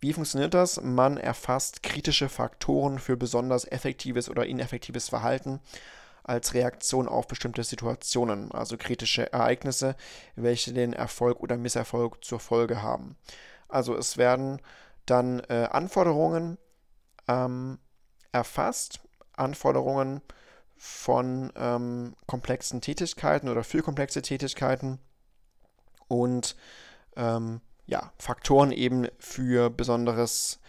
Wie 0.01 0.13
funktioniert 0.13 0.55
das? 0.55 0.81
Man 0.81 1.19
erfasst 1.19 1.83
kritische 1.83 2.29
Faktoren 2.29 2.99
für 2.99 3.17
besonders 3.17 3.65
effektives 3.65 4.31
oder 4.31 4.47
ineffektives 4.47 5.09
Verhalten 5.09 5.61
als 6.23 6.55
Reaktion 6.55 7.09
auf 7.09 7.27
bestimmte 7.27 7.65
Situationen, 7.65 8.53
also 8.53 8.77
kritische 8.77 9.33
Ereignisse, 9.33 9.97
welche 10.37 10.73
den 10.73 10.93
Erfolg 10.93 11.41
oder 11.41 11.57
Misserfolg 11.57 12.25
zur 12.25 12.39
Folge 12.39 12.83
haben. 12.83 13.17
Also 13.69 13.97
es 13.97 14.17
werden 14.17 14.61
dann 15.07 15.41
äh, 15.49 15.69
Anforderungen 15.71 16.59
ähm, 17.27 17.79
erfasst, 18.33 19.01
Anforderungen 19.35 20.21
von 20.77 21.53
ähm, 21.57 22.15
komplexen 22.27 22.81
Tätigkeiten 22.81 23.49
oder 23.49 23.65
für 23.65 23.83
komplexe 23.83 24.23
Tätigkeiten 24.23 24.99
und 26.07 26.57
ähm, 27.17 27.61
ja, 27.87 28.13
Faktoren 28.19 28.71
eben 28.71 29.09
für 29.19 29.71
besonderes 29.71 30.61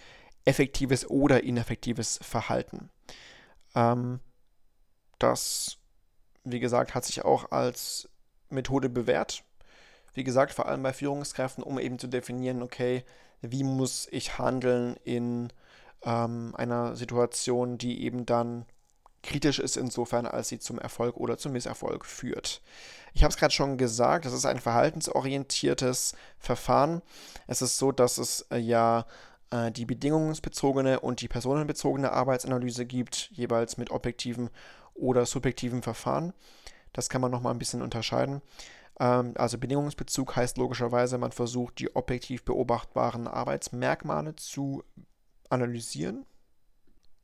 effektives 0.45 1.09
oder 1.09 1.43
ineffektives 1.43 2.19
Verhalten. 2.21 2.89
Ähm, 3.75 4.19
das, 5.19 5.77
wie 6.43 6.59
gesagt, 6.59 6.95
hat 6.95 7.05
sich 7.05 7.23
auch 7.23 7.51
als 7.51 8.09
Methode 8.49 8.89
bewährt. 8.89 9.43
Wie 10.13 10.23
gesagt, 10.23 10.53
vor 10.53 10.67
allem 10.67 10.83
bei 10.83 10.93
Führungskräften, 10.93 11.63
um 11.63 11.79
eben 11.79 11.99
zu 11.99 12.07
definieren, 12.07 12.61
okay, 12.61 13.03
wie 13.41 13.63
muss 13.63 14.07
ich 14.11 14.37
handeln 14.37 14.95
in 15.03 15.49
ähm, 16.03 16.53
einer 16.57 16.95
Situation, 16.95 17.77
die 17.77 18.03
eben 18.03 18.25
dann 18.25 18.65
kritisch 19.21 19.59
ist 19.59 19.77
insofern, 19.77 20.25
als 20.25 20.49
sie 20.49 20.59
zum 20.59 20.79
Erfolg 20.79 21.17
oder 21.17 21.37
zum 21.37 21.51
Misserfolg 21.51 22.05
führt. 22.05 22.61
Ich 23.13 23.23
habe 23.23 23.31
es 23.31 23.37
gerade 23.37 23.53
schon 23.53 23.77
gesagt, 23.77 24.25
das 24.25 24.33
ist 24.33 24.45
ein 24.45 24.59
verhaltensorientiertes 24.59 26.13
Verfahren. 26.37 27.01
Es 27.47 27.61
ist 27.61 27.77
so, 27.77 27.91
dass 27.91 28.17
es 28.17 28.45
äh, 28.51 28.57
ja 28.57 29.05
äh, 29.51 29.71
die 29.71 29.85
bedingungsbezogene 29.85 30.99
und 30.99 31.21
die 31.21 31.27
personenbezogene 31.27 32.11
Arbeitsanalyse 32.11 32.85
gibt, 32.85 33.29
jeweils 33.31 33.77
mit 33.77 33.91
objektiven 33.91 34.49
oder 34.93 35.25
subjektiven 35.25 35.81
Verfahren. 35.81 36.33
Das 36.93 37.09
kann 37.09 37.21
man 37.21 37.31
nochmal 37.31 37.53
ein 37.53 37.59
bisschen 37.59 37.81
unterscheiden. 37.81 38.41
Ähm, 38.99 39.33
also 39.35 39.57
Bedingungsbezug 39.57 40.35
heißt 40.35 40.57
logischerweise, 40.57 41.17
man 41.17 41.31
versucht 41.31 41.79
die 41.79 41.95
objektiv 41.95 42.43
beobachtbaren 42.43 43.27
Arbeitsmerkmale 43.27 44.35
zu 44.35 44.83
analysieren 45.49 46.25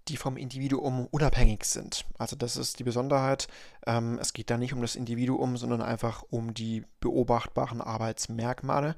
die 0.07 0.17
vom 0.17 0.37
Individuum 0.37 1.07
unabhängig 1.09 1.65
sind. 1.65 2.05
Also 2.17 2.35
das 2.35 2.57
ist 2.57 2.79
die 2.79 2.83
Besonderheit. 2.83 3.47
Ähm, 3.87 4.19
es 4.21 4.33
geht 4.33 4.49
da 4.49 4.57
nicht 4.57 4.73
um 4.73 4.81
das 4.81 4.95
Individuum, 4.95 5.57
sondern 5.57 5.81
einfach 5.81 6.23
um 6.29 6.53
die 6.53 6.83
beobachtbaren 6.99 7.81
Arbeitsmerkmale. 7.81 8.95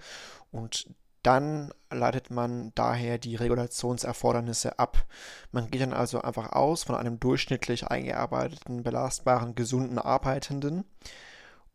Und 0.52 0.90
dann 1.24 1.72
leitet 1.90 2.30
man 2.30 2.72
daher 2.76 3.18
die 3.18 3.36
Regulationserfordernisse 3.36 4.80
ab. 4.80 5.06
Man 5.52 5.72
geht 5.72 5.82
dann 5.82 5.94
also 5.94 6.22
einfach 6.22 6.52
aus 6.52 6.84
von 6.84 6.96
einem 6.96 7.20
durchschnittlich 7.20 7.88
eingearbeiteten, 7.88 8.84
belastbaren, 8.84 9.56
gesunden 9.56 10.00
Arbeitenden 10.00 10.84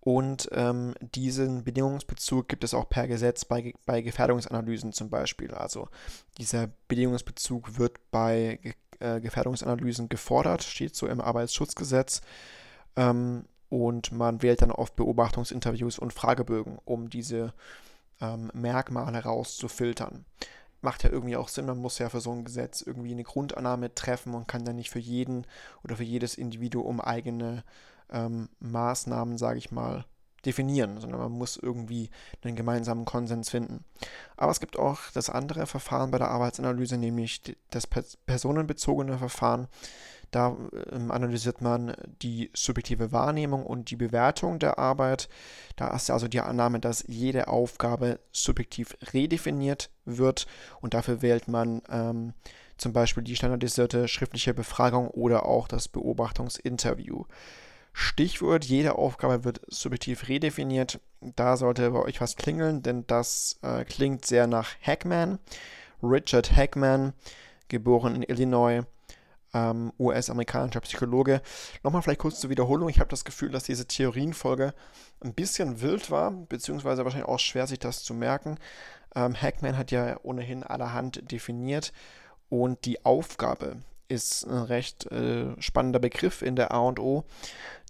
Und 0.05 0.49
ähm, 0.51 0.95
diesen 1.01 1.63
Bedingungsbezug 1.63 2.49
gibt 2.49 2.65
es 2.65 2.75
auch 2.75 2.89
per 2.89 3.07
Gesetz 3.07 3.45
bei, 3.45 3.73
bei 3.87 4.03
Gefährdungsanalysen 4.03 4.93
zum 4.93 5.11
Beispiel. 5.11 5.55
Also 5.55 5.89
dieser 6.39 6.71
Bedingungsbezug 6.89 7.79
wird 7.79 8.11
bei 8.11 8.59
äh, 8.99 9.21
Gefährdungsanalysen 9.21 10.09
gefordert, 10.09 10.65
steht 10.65 10.97
so 10.97 11.07
im 11.07 11.21
Arbeitsschutzgesetz. 11.21 12.21
Ähm, 12.97 13.45
und 13.69 14.11
man 14.11 14.43
wählt 14.43 14.63
dann 14.63 14.73
oft 14.73 14.97
Beobachtungsinterviews 14.97 16.01
und 16.01 16.13
Fragebögen, 16.13 16.79
um 16.85 17.09
diese 17.09 17.55
ähm, 18.21 18.51
Merkmale 18.55 19.23
rauszufiltern. 19.23 20.25
Macht 20.81 21.05
ja 21.05 21.11
irgendwie 21.11 21.37
auch 21.37 21.49
Sinn, 21.49 21.67
man 21.67 21.79
muss 21.79 22.01
ja 22.01 22.09
für 22.09 22.21
so 22.21 22.33
ein 22.33 22.45
Gesetz 22.45 22.83
irgendwie 22.83 23.13
eine 23.13 23.23
Grundannahme 23.23 23.95
treffen 23.95 24.35
und 24.35 24.49
kann 24.49 24.65
dann 24.65 24.77
nicht 24.77 24.91
für 24.91 24.99
jeden 24.99 25.47
oder 25.85 25.95
für 25.95 26.03
jedes 26.03 26.35
Individuum 26.35 27.01
eigene 27.01 27.63
ähm, 28.13 28.49
Maßnahmen, 28.61 29.39
sage 29.39 29.59
ich 29.59 29.71
mal, 29.71 30.05
definieren, 30.45 31.01
sondern 31.01 31.21
man 31.21 31.33
muss 31.33 31.57
irgendwie 31.57 32.11
einen 32.43 32.57
gemeinsamen 32.57 33.05
Konsens 33.05 33.51
finden. 33.51 33.85
Aber 34.37 34.51
es 34.51 34.61
gibt 34.61 34.79
auch 34.79 34.99
das 35.15 35.31
andere 35.31 35.67
Verfahren 35.67 36.11
bei 36.11 36.19
der 36.19 36.31
Arbeitsanalyse, 36.31 36.99
nämlich 36.99 37.43
das 37.71 37.87
personenbezogene 37.87 39.19
Verfahren. 39.19 39.69
Da 40.33 40.57
ähm, 40.91 41.11
analysiert 41.11 41.61
man 41.61 41.95
die 42.23 42.51
subjektive 42.55 43.13
Wahrnehmung 43.13 43.67
und 43.67 43.91
die 43.91 43.97
Bewertung 43.97 44.59
der 44.59 44.79
Arbeit. 44.79 45.29
Da 45.77 45.95
ist 45.95 46.11
also 46.11 46.27
die 46.27 46.41
Annahme, 46.41 46.81
dass 46.81 47.05
jede 47.07 47.49
Aufgabe 47.49 48.19
subjektiv 48.33 48.97
redefiniert 49.13 49.91
wird 50.07 50.47
und 50.81 50.95
dafür 50.95 51.21
wählt 51.21 51.49
man 51.49 51.83
ähm, 51.91 52.33
zum 52.79 52.95
Beispiel 52.95 53.23
die 53.23 53.37
standardisierte 53.37 54.09
schriftliche 54.09 54.55
Befragung 54.55 55.09
oder 55.09 55.45
auch 55.45 55.69
das 55.69 55.87
Beobachtungsinterview. 55.89 57.25
Stichwort, 57.93 58.65
jede 58.65 58.97
Aufgabe 58.97 59.45
wird 59.45 59.61
subjektiv 59.69 60.29
redefiniert. 60.29 61.01
Da 61.21 61.57
sollte 61.57 61.91
bei 61.91 62.01
euch 62.01 62.21
was 62.21 62.37
klingeln, 62.37 62.83
denn 62.83 63.07
das 63.07 63.59
äh, 63.63 63.85
klingt 63.85 64.25
sehr 64.25 64.47
nach 64.47 64.71
Hackman. 64.81 65.39
Richard 66.03 66.57
Hackman, 66.57 67.13
geboren 67.69 68.17
in 68.17 68.23
Illinois, 68.23 68.83
ähm, 69.55 69.93
US-amerikanischer 69.99 70.81
Psychologe. 70.81 71.43
Nochmal 71.83 72.03
vielleicht 72.03 72.21
kurz 72.21 72.41
zur 72.41 72.51
Wiederholung. 72.51 72.89
Ich 72.89 73.01
habe 73.01 73.11
das 73.11 73.25
Gefühl, 73.25 73.51
dass 73.51 73.65
diese 73.65 73.87
Theorienfolge 73.87 74.75
ein 75.21 75.35
bisschen 75.35 75.81
wild 75.81 76.11
war, 76.11 76.31
beziehungsweise 76.31 77.05
wahrscheinlich 77.05 77.29
auch 77.29 77.39
schwer, 77.39 77.67
sich 77.67 77.79
das 77.79 78.03
zu 78.03 78.15
merken. 78.15 78.59
Ähm, 79.15 79.35
Hackman 79.41 79.77
hat 79.77 79.91
ja 79.91 80.17
ohnehin 80.23 80.65
allerhand 80.65 81.31
definiert 81.31 81.93
und 82.49 82.85
die 82.85 83.05
Aufgabe 83.05 83.77
ist 84.09 84.45
ein 84.45 84.59
recht 84.59 85.11
äh, 85.11 85.61
spannender 85.61 85.99
Begriff 85.99 86.43
in 86.43 86.57
der 86.57 86.73
A 86.73 86.81
und 86.81 86.99
O 86.99 87.25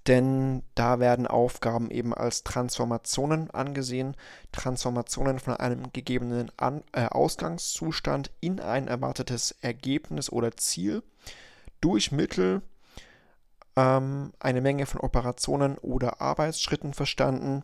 denn 0.06 0.62
da 0.74 0.98
werden 0.98 1.26
Aufgaben 1.26 1.90
eben 1.90 2.12
als 2.12 2.42
Transformationen 2.42 3.50
angesehen, 3.50 4.16
Transformationen 4.50 5.38
von 5.38 5.54
einem 5.54 5.92
gegebenen 5.92 6.50
An 6.56 6.82
äh, 6.92 7.06
Ausgangszustand 7.06 8.32
in 8.40 8.60
ein 8.60 8.88
erwartetes 8.88 9.52
Ergebnis 9.60 10.30
oder 10.30 10.56
Ziel 10.56 11.02
durch 11.80 12.10
Mittel 12.10 12.62
ähm, 13.76 14.32
eine 14.40 14.60
Menge 14.60 14.86
von 14.86 15.00
Operationen 15.00 15.78
oder 15.78 16.20
Arbeitsschritten 16.20 16.94
verstanden, 16.94 17.62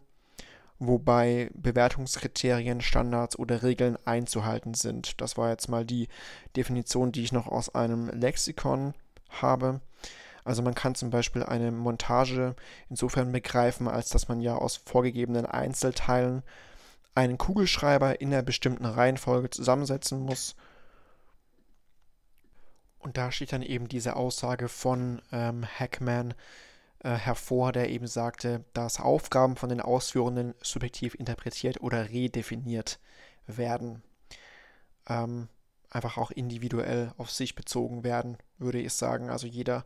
wobei 0.78 1.50
Bewertungskriterien, 1.54 2.80
Standards 2.80 3.36
oder 3.36 3.64
Regeln 3.64 3.98
einzuhalten 4.04 4.74
sind. 4.74 5.20
Das 5.20 5.36
war 5.36 5.50
jetzt 5.50 5.68
mal 5.68 5.84
die 5.84 6.08
Definition, 6.56 7.10
die 7.10 7.24
ich 7.24 7.32
noch 7.32 7.48
aus 7.48 7.74
einem 7.74 8.08
Lexikon 8.10 8.94
habe. 9.28 9.80
Also 10.48 10.62
man 10.62 10.74
kann 10.74 10.94
zum 10.94 11.10
Beispiel 11.10 11.42
eine 11.42 11.70
Montage 11.70 12.56
insofern 12.88 13.32
begreifen, 13.32 13.86
als 13.86 14.08
dass 14.08 14.28
man 14.28 14.40
ja 14.40 14.54
aus 14.54 14.76
vorgegebenen 14.78 15.44
Einzelteilen 15.44 16.42
einen 17.14 17.36
Kugelschreiber 17.36 18.22
in 18.22 18.32
einer 18.32 18.42
bestimmten 18.42 18.86
Reihenfolge 18.86 19.50
zusammensetzen 19.50 20.20
muss. 20.20 20.56
Und 22.98 23.18
da 23.18 23.30
steht 23.30 23.52
dann 23.52 23.60
eben 23.60 23.88
diese 23.88 24.16
Aussage 24.16 24.68
von 24.68 25.20
ähm, 25.32 25.66
Hackman 25.66 26.32
äh, 27.00 27.10
hervor, 27.10 27.72
der 27.72 27.90
eben 27.90 28.06
sagte, 28.06 28.64
dass 28.72 29.00
Aufgaben 29.00 29.54
von 29.56 29.68
den 29.68 29.82
Ausführenden 29.82 30.54
subjektiv 30.62 31.14
interpretiert 31.14 31.82
oder 31.82 32.08
redefiniert 32.08 33.00
werden. 33.46 34.02
Ähm, 35.10 35.48
einfach 35.90 36.18
auch 36.18 36.30
individuell 36.30 37.12
auf 37.16 37.30
sich 37.30 37.54
bezogen 37.54 38.04
werden, 38.04 38.36
würde 38.58 38.80
ich 38.80 38.92
sagen. 38.92 39.30
Also 39.30 39.46
jeder 39.46 39.84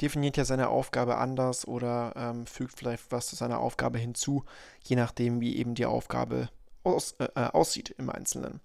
definiert 0.00 0.36
ja 0.36 0.44
seine 0.44 0.68
Aufgabe 0.68 1.16
anders 1.18 1.66
oder 1.66 2.12
ähm, 2.16 2.46
fügt 2.46 2.78
vielleicht 2.78 3.10
was 3.10 3.26
zu 3.26 3.36
seiner 3.36 3.58
Aufgabe 3.58 3.98
hinzu, 3.98 4.44
je 4.84 4.96
nachdem, 4.96 5.40
wie 5.40 5.56
eben 5.56 5.74
die 5.74 5.86
Aufgabe 5.86 6.48
aus, 6.84 7.12
äh, 7.18 7.28
äh, 7.34 7.46
aussieht 7.46 7.94
im 7.98 8.10
Einzelnen. 8.10 8.60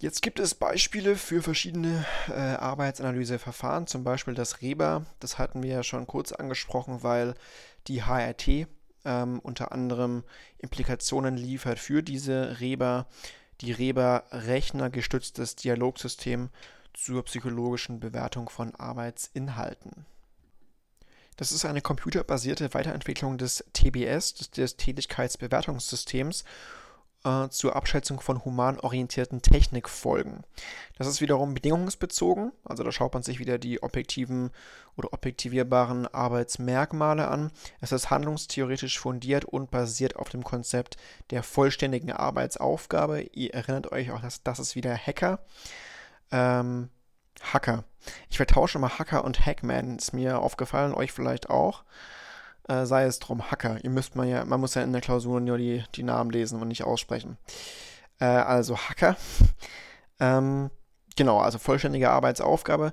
Jetzt 0.00 0.22
gibt 0.22 0.38
es 0.38 0.54
Beispiele 0.54 1.16
für 1.16 1.42
verschiedene 1.42 2.06
äh, 2.28 2.32
Arbeitsanalyseverfahren, 2.32 3.88
zum 3.88 4.04
Beispiel 4.04 4.34
das 4.34 4.62
REBA. 4.62 5.06
Das 5.18 5.38
hatten 5.38 5.62
wir 5.62 5.70
ja 5.70 5.82
schon 5.82 6.06
kurz 6.06 6.30
angesprochen, 6.30 7.02
weil 7.02 7.34
die 7.88 8.04
HRT 8.04 8.68
ähm, 9.04 9.40
unter 9.40 9.72
anderem 9.72 10.22
Implikationen 10.58 11.36
liefert 11.36 11.80
für 11.80 12.02
diese 12.02 12.60
REBA 12.60 13.06
die 13.60 13.72
Reber 13.72 14.24
rechnergestütztes 14.30 15.56
Dialogsystem 15.56 16.50
zur 16.94 17.24
psychologischen 17.24 18.00
Bewertung 18.00 18.48
von 18.48 18.74
Arbeitsinhalten. 18.74 20.06
Das 21.36 21.52
ist 21.52 21.64
eine 21.64 21.80
computerbasierte 21.80 22.74
Weiterentwicklung 22.74 23.38
des 23.38 23.64
TBS, 23.72 24.34
des, 24.34 24.50
des 24.50 24.76
Tätigkeitsbewertungssystems 24.76 26.44
äh, 27.24 27.48
zur 27.48 27.76
Abschätzung 27.76 28.20
von 28.20 28.44
humanorientierten 28.44 29.42
Technikfolgen. 29.42 30.44
Das 30.96 31.06
ist 31.06 31.20
wiederum 31.20 31.54
bedingungsbezogen, 31.54 32.52
also 32.64 32.82
da 32.84 32.92
schaut 32.92 33.14
man 33.14 33.22
sich 33.22 33.38
wieder 33.38 33.58
die 33.58 33.82
objektiven 33.82 34.50
oder 34.96 35.12
objektivierbaren 35.12 36.06
Arbeitsmerkmale 36.06 37.28
an. 37.28 37.50
Es 37.80 37.92
ist 37.92 38.10
handlungstheoretisch 38.10 38.98
fundiert 38.98 39.44
und 39.44 39.70
basiert 39.70 40.16
auf 40.16 40.28
dem 40.28 40.44
Konzept 40.44 40.96
der 41.30 41.42
vollständigen 41.42 42.12
Arbeitsaufgabe. 42.12 43.22
Ihr 43.32 43.54
erinnert 43.54 43.92
euch 43.92 44.10
auch, 44.10 44.20
dass 44.20 44.42
das 44.42 44.58
ist 44.58 44.76
wieder 44.76 44.96
Hacker. 44.96 45.40
Ähm, 46.30 46.90
Hacker. 47.40 47.84
Ich 48.30 48.36
vertausche 48.36 48.78
mal 48.78 48.98
Hacker 48.98 49.24
und 49.24 49.44
Hackman. 49.44 49.96
Ist 49.96 50.12
mir 50.12 50.40
aufgefallen, 50.40 50.94
euch 50.94 51.12
vielleicht 51.12 51.50
auch 51.50 51.84
äh, 52.68 52.86
sei 52.86 53.04
es 53.04 53.18
drum 53.18 53.50
Hacker. 53.50 53.82
Ihr 53.82 53.90
müsst 53.90 54.14
man 54.14 54.28
ja, 54.28 54.44
man 54.44 54.60
muss 54.60 54.74
ja 54.74 54.82
in 54.82 54.92
der 54.92 55.00
Klausur 55.00 55.40
nur 55.40 55.58
die, 55.58 55.82
die 55.94 56.02
Namen 56.02 56.30
lesen 56.30 56.60
und 56.60 56.68
nicht 56.68 56.84
aussprechen. 56.84 57.38
Äh, 58.20 58.26
also 58.26 58.76
Hacker. 58.76 59.16
ähm, 60.20 60.70
genau, 61.16 61.38
also 61.38 61.58
vollständige 61.58 62.10
Arbeitsaufgabe. 62.10 62.92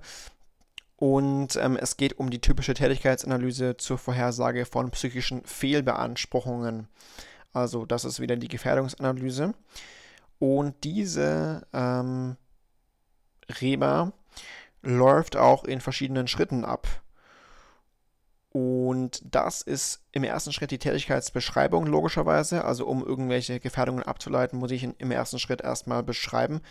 Und 0.97 1.57
ähm, 1.57 1.75
es 1.75 1.97
geht 1.97 2.17
um 2.19 2.29
die 2.29 2.39
typische 2.39 2.73
Tätigkeitsanalyse 2.73 3.75
zur 3.77 3.97
Vorhersage 3.97 4.65
von 4.65 4.91
psychischen 4.91 5.43
Fehlbeanspruchungen. 5.43 6.87
Also 7.51 7.85
das 7.85 8.05
ist 8.05 8.19
wieder 8.19 8.37
die 8.37 8.47
Gefährdungsanalyse. 8.47 9.53
Und 10.39 10.83
diese 10.83 11.67
ähm, 11.73 12.37
Reba 13.49 14.13
läuft 14.81 15.35
auch 15.35 15.65
in 15.65 15.81
verschiedenen 15.81 16.27
Schritten 16.27 16.63
ab. 16.63 16.87
Und 18.55 19.21
das 19.35 19.61
ist 19.61 19.99
im 20.13 20.23
ersten 20.23 20.53
Schritt 20.53 20.71
die 20.71 20.77
Tätigkeitsbeschreibung, 20.77 21.87
logischerweise. 21.87 22.63
Also, 22.63 22.87
um 22.87 23.05
irgendwelche 23.05 23.59
Gefährdungen 23.59 24.01
abzuleiten, 24.01 24.57
muss 24.57 24.71
ich 24.71 24.87
im 24.97 25.11
ersten 25.11 25.39
Schritt 25.39 25.59
erstmal 25.59 26.03
beschreiben. 26.03 26.61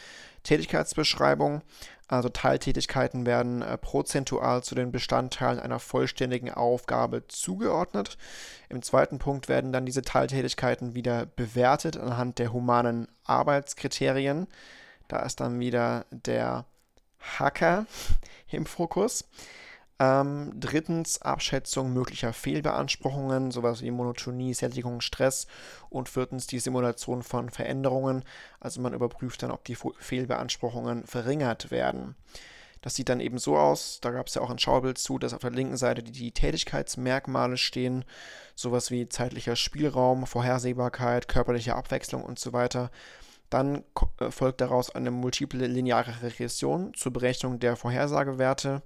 Tätigkeitsbeschreibung, 0.45 1.61
also 2.09 2.31
Teiltätigkeiten 2.31 3.27
werden 3.27 3.61
äh, 3.61 3.77
prozentual 3.77 4.63
zu 4.63 4.75
den 4.75 4.93
Bestandteilen 4.93 5.61
einer 5.61 5.79
vollständigen 5.79 6.51
Aufgabe 6.51 7.29
zugeordnet. 7.29 8.17
Im 8.71 8.81
zweiten 8.81 9.19
Punkt 9.19 9.51
werden 9.51 9.71
dann 9.71 9.85
diese 9.85 10.01
Teiltätigkeiten 10.01 10.95
wieder 10.95 11.27
bewertet 11.27 11.99
anhand 11.99 12.39
der 12.39 12.55
humanen 12.55 13.09
Arbeitskriterien. 13.25 14.47
Da 15.09 15.19
ist 15.19 15.41
dann 15.41 15.61
wieder 15.61 16.07
der 16.11 16.65
Hacker 17.39 17.85
im 18.51 18.65
Fokus. 18.65 19.29
Ähm, 20.01 20.53
drittens 20.57 21.23
Abschätzung 21.23 21.93
möglicher 21.93 22.33
Fehlbeanspruchungen, 22.33 23.53
sowas 23.53 23.81
wie 23.83 23.93
Monotonie, 23.93 24.53
Sättigung, 24.55 25.01
Stress. 25.01 25.47
Und 25.89 26.09
viertens 26.09 26.47
die 26.47 26.59
Simulation 26.59 27.23
von 27.23 27.51
Veränderungen. 27.51 28.25
Also 28.61 28.81
man 28.81 28.95
überprüft 28.95 29.43
dann, 29.43 29.53
ob 29.53 29.65
die 29.65 29.77
Fehlbeanspruchungen 29.77 31.07
verringert 31.07 31.71
werden. 31.71 32.17
Das 32.85 32.97
sieht 32.97 33.09
dann 33.09 33.21
eben 33.21 33.39
so 33.39 33.57
aus, 33.57 33.99
da 34.03 34.11
gab 34.11 34.27
es 34.27 34.35
ja 34.35 34.43
auch 34.43 34.51
ein 34.51 34.59
Schaubild 34.59 34.99
zu, 34.99 35.19
dass 35.19 35.33
auf 35.33 35.41
der 35.41 35.53
linken 35.53 35.79
Seite 35.79 36.03
die, 36.03 36.13
die 36.13 36.33
Tätigkeitsmerkmale 36.33 37.57
stehen, 37.57 38.05
sowas 38.55 38.91
wie 38.91 39.09
zeitlicher 39.09 39.57
Spielraum, 39.57 40.27
Vorhersehbarkeit, 40.27 41.27
körperliche 41.27 41.77
Abwechslung 41.77 42.23
und 42.23 42.39
so 42.39 42.53
weiter. 42.53 42.91
Dann 43.49 43.85
äh, 44.21 44.31
folgt 44.31 44.61
daraus 44.61 44.95
eine 44.95 45.11
multiple 45.11 45.67
lineare 45.67 46.23
Regression 46.23 46.93
zur 46.93 47.15
Berechnung 47.15 47.59
der 47.59 47.77
Vorhersagewerte 47.77 48.83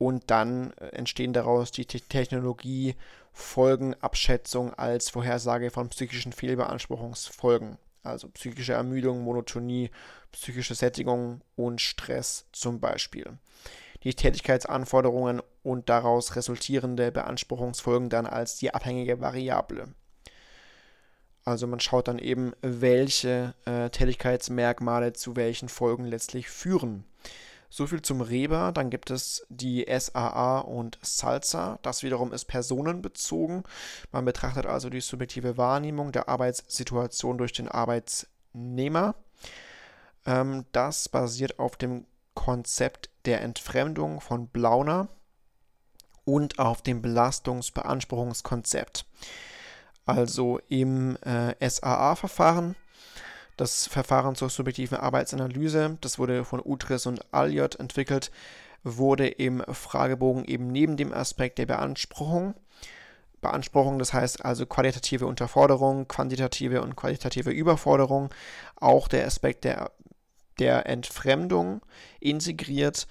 und 0.00 0.30
dann 0.30 0.72
äh, 0.78 0.86
entstehen 0.96 1.34
daraus 1.34 1.72
die 1.72 1.84
Technologie 1.84 2.96
Folgenabschätzung 3.34 4.72
als 4.72 5.10
Vorhersage 5.10 5.70
von 5.70 5.90
psychischen 5.90 6.32
Fehlbeanspruchungsfolgen, 6.32 7.76
also 8.02 8.28
psychische 8.30 8.72
Ermüdung, 8.72 9.22
Monotonie, 9.22 9.90
psychische 10.32 10.74
Sättigung 10.74 11.42
und 11.54 11.82
Stress 11.82 12.46
zum 12.52 12.80
Beispiel. 12.80 13.26
Die 14.02 14.14
Tätigkeitsanforderungen 14.14 15.42
und 15.62 15.90
daraus 15.90 16.34
resultierende 16.34 17.12
Beanspruchungsfolgen 17.12 18.08
dann 18.08 18.24
als 18.24 18.56
die 18.56 18.72
abhängige 18.72 19.20
Variable. 19.20 19.94
Also 21.44 21.66
man 21.66 21.80
schaut 21.80 22.08
dann 22.08 22.18
eben, 22.18 22.54
welche 22.62 23.54
äh, 23.66 23.90
Tätigkeitsmerkmale 23.90 25.12
zu 25.12 25.36
welchen 25.36 25.68
Folgen 25.68 26.06
letztlich 26.06 26.48
führen. 26.48 27.04
So 27.70 27.86
viel 27.86 28.02
zum 28.02 28.20
Reba. 28.20 28.72
Dann 28.72 28.90
gibt 28.90 29.10
es 29.10 29.46
die 29.48 29.86
SAA 29.88 30.58
und 30.58 30.98
Salsa. 31.02 31.78
Das 31.82 32.02
wiederum 32.02 32.32
ist 32.32 32.46
personenbezogen. 32.46 33.62
Man 34.10 34.24
betrachtet 34.24 34.66
also 34.66 34.90
die 34.90 35.00
subjektive 35.00 35.56
Wahrnehmung 35.56 36.10
der 36.10 36.28
Arbeitssituation 36.28 37.38
durch 37.38 37.52
den 37.52 37.68
Arbeitnehmer. 37.68 39.14
Ähm, 40.26 40.64
das 40.72 41.08
basiert 41.08 41.60
auf 41.60 41.76
dem 41.76 42.06
Konzept 42.34 43.08
der 43.24 43.40
Entfremdung 43.42 44.20
von 44.20 44.48
Blauner 44.48 45.06
und 46.24 46.58
auf 46.58 46.82
dem 46.82 47.02
Belastungsbeanspruchungskonzept. 47.02 49.06
Also 50.06 50.58
im 50.68 51.16
äh, 51.22 51.54
SAA-Verfahren 51.68 52.74
das 53.60 53.86
Verfahren 53.86 54.34
zur 54.34 54.50
subjektiven 54.50 54.98
Arbeitsanalyse, 54.98 55.98
das 56.00 56.18
wurde 56.18 56.44
von 56.44 56.62
Utris 56.64 57.06
und 57.06 57.20
Alliot 57.32 57.76
entwickelt, 57.76 58.30
wurde 58.82 59.28
im 59.28 59.62
Fragebogen 59.72 60.44
eben 60.44 60.68
neben 60.68 60.96
dem 60.96 61.12
Aspekt 61.12 61.58
der 61.58 61.66
Beanspruchung 61.66 62.54
Beanspruchung, 63.40 63.98
das 63.98 64.12
heißt 64.12 64.44
also 64.44 64.66
qualitative 64.66 65.26
Unterforderung, 65.26 66.06
quantitative 66.08 66.82
und 66.82 66.96
qualitative 66.96 67.50
Überforderung, 67.50 68.30
auch 68.76 69.08
der 69.08 69.26
Aspekt 69.26 69.64
der, 69.64 69.90
der 70.58 70.86
Entfremdung 70.86 71.80
integriert 72.20 73.06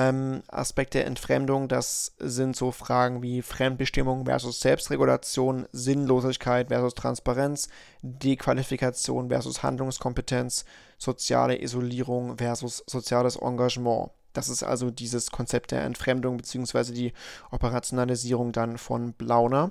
ähm, 0.00 0.42
Aspekt 0.48 0.94
der 0.94 1.06
Entfremdung, 1.06 1.68
das 1.68 2.14
sind 2.18 2.56
so 2.56 2.72
Fragen 2.72 3.22
wie 3.22 3.42
Fremdbestimmung 3.42 4.24
versus 4.24 4.60
Selbstregulation, 4.60 5.66
Sinnlosigkeit 5.72 6.68
versus 6.68 6.94
Transparenz, 6.94 7.68
Dequalifikation 8.00 9.28
versus 9.28 9.62
Handlungskompetenz, 9.62 10.64
soziale 10.96 11.60
Isolierung 11.60 12.38
versus 12.38 12.82
soziales 12.86 13.36
Engagement. 13.36 14.10
Das 14.32 14.48
ist 14.48 14.62
also 14.62 14.90
dieses 14.90 15.30
Konzept 15.30 15.70
der 15.70 15.82
Entfremdung 15.82 16.38
bzw. 16.38 16.94
die 16.94 17.12
Operationalisierung 17.50 18.52
dann 18.52 18.78
von 18.78 19.12
Blauner. 19.12 19.70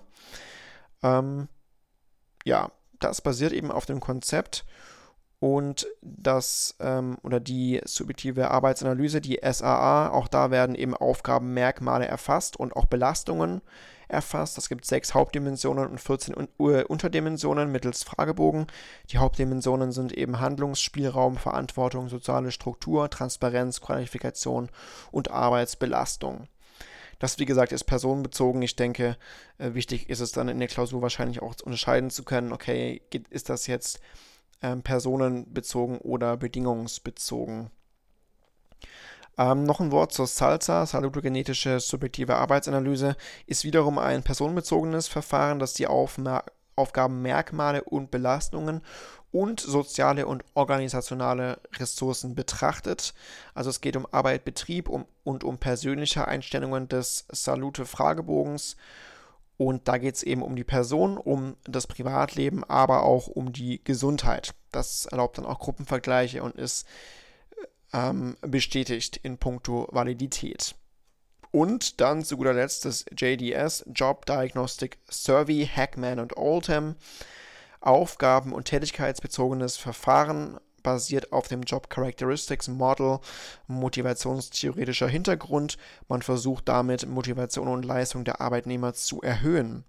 Ähm, 1.01 1.47
ja, 2.45 2.71
das 2.99 3.21
basiert 3.21 3.51
eben 3.51 3.71
auf 3.71 3.87
dem 3.87 3.99
Konzept 3.99 4.63
und 5.39 5.87
das 6.01 6.75
ähm, 6.81 7.17
oder 7.23 7.39
die 7.39 7.81
subjektive 7.85 8.51
Arbeitsanalyse, 8.51 9.21
die 9.21 9.39
SAA, 9.41 10.09
auch 10.09 10.27
da 10.27 10.51
werden 10.51 10.75
eben 10.75 10.93
Aufgabenmerkmale 10.93 12.05
erfasst 12.05 12.57
und 12.57 12.75
auch 12.75 12.85
Belastungen 12.85 13.61
erfasst. 14.09 14.57
Es 14.57 14.67
gibt 14.67 14.85
sechs 14.85 15.13
Hauptdimensionen 15.13 15.87
und 15.87 16.01
14 16.01 16.35
Un 16.35 16.47
Unterdimensionen 16.57 17.71
mittels 17.71 18.03
Fragebogen. 18.03 18.67
Die 19.11 19.17
Hauptdimensionen 19.17 19.93
sind 19.93 20.11
eben 20.11 20.41
Handlungsspielraum, 20.41 21.37
Verantwortung, 21.37 22.09
soziale 22.09 22.51
Struktur, 22.51 23.09
Transparenz, 23.09 23.79
Qualifikation 23.79 24.69
und 25.11 25.31
Arbeitsbelastung. 25.31 26.47
Das, 27.19 27.37
wie 27.37 27.45
gesagt, 27.45 27.71
ist 27.71 27.83
personenbezogen. 27.83 28.61
Ich 28.61 28.75
denke, 28.75 29.17
äh, 29.57 29.73
wichtig 29.73 30.09
ist 30.09 30.21
es 30.21 30.31
dann 30.31 30.49
in 30.49 30.59
der 30.59 30.69
Klausur 30.69 31.01
wahrscheinlich 31.01 31.41
auch 31.41 31.55
unterscheiden 31.63 32.09
zu 32.09 32.23
können, 32.23 32.51
okay, 32.51 33.01
ist 33.29 33.49
das 33.49 33.67
jetzt 33.67 33.99
ähm, 34.61 34.81
personenbezogen 34.83 35.99
oder 35.99 36.37
bedingungsbezogen. 36.37 37.69
Ähm, 39.37 39.63
noch 39.63 39.79
ein 39.79 39.91
Wort 39.91 40.11
zur 40.11 40.27
Salsa, 40.27 40.85
salutogenetische 40.85 41.79
subjektive 41.79 42.35
Arbeitsanalyse, 42.35 43.15
ist 43.45 43.63
wiederum 43.63 43.97
ein 43.97 44.21
personenbezogenes 44.21 45.07
Verfahren, 45.07 45.59
das 45.59 45.73
die 45.73 45.87
Aufmer 45.87 46.43
Aufgabenmerkmale 46.75 47.83
und 47.83 48.09
Belastungen 48.09 48.81
und 49.31 49.59
soziale 49.59 50.25
und 50.25 50.43
organisationale 50.55 51.59
Ressourcen 51.77 52.35
betrachtet. 52.35 53.13
Also 53.53 53.69
es 53.69 53.81
geht 53.81 53.95
um 53.95 54.07
Arbeit, 54.11 54.45
Betrieb 54.45 54.89
um, 54.89 55.05
und 55.23 55.43
um 55.43 55.57
persönliche 55.57 56.27
Einstellungen 56.27 56.87
des 56.87 57.25
Salute-Fragebogens 57.31 58.75
und 59.59 59.89
da 59.89 59.97
geht 59.97 60.15
es 60.15 60.23
eben 60.23 60.41
um 60.41 60.55
die 60.55 60.63
Person, 60.63 61.17
um 61.17 61.57
das 61.65 61.85
Privatleben, 61.85 62.63
aber 62.63 63.03
auch 63.03 63.27
um 63.27 63.51
die 63.51 63.83
Gesundheit. 63.83 64.55
Das 64.71 65.05
erlaubt 65.05 65.37
dann 65.37 65.45
auch 65.45 65.59
Gruppenvergleiche 65.59 66.41
und 66.41 66.55
ist 66.55 66.87
ähm, 67.91 68.37
bestätigt 68.39 69.17
in 69.17 69.37
puncto 69.37 69.89
Validität. 69.91 70.75
Und 71.51 71.99
dann 71.99 72.23
zu 72.23 72.37
guter 72.37 72.53
Letzt 72.53 72.85
das 72.85 73.03
JDS, 73.11 73.83
Job 73.93 74.25
Diagnostic 74.25 74.97
Survey, 75.09 75.67
Hackman 75.67 76.19
und 76.19 76.37
Oldham. 76.37 76.95
Aufgaben- 77.81 78.53
und 78.53 78.65
tätigkeitsbezogenes 78.65 79.75
Verfahren 79.75 80.57
basiert 80.83 81.31
auf 81.31 81.47
dem 81.47 81.63
Job 81.63 81.89
Characteristics 81.89 82.67
Model, 82.67 83.19
motivationstheoretischer 83.67 85.07
Hintergrund. 85.07 85.77
Man 86.07 86.21
versucht 86.21 86.67
damit 86.67 87.07
Motivation 87.07 87.67
und 87.67 87.85
Leistung 87.85 88.23
der 88.23 88.41
Arbeitnehmer 88.41 88.93
zu 88.93 89.21
erhöhen. 89.21 89.83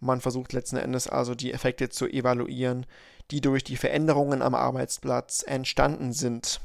Man 0.00 0.20
versucht 0.20 0.52
letzten 0.52 0.76
Endes 0.76 1.08
also 1.08 1.34
die 1.34 1.52
Effekte 1.52 1.88
zu 1.88 2.06
evaluieren, 2.06 2.86
die 3.30 3.40
durch 3.40 3.64
die 3.64 3.76
Veränderungen 3.76 4.42
am 4.42 4.54
Arbeitsplatz 4.54 5.42
entstanden 5.46 6.12
sind. 6.12 6.60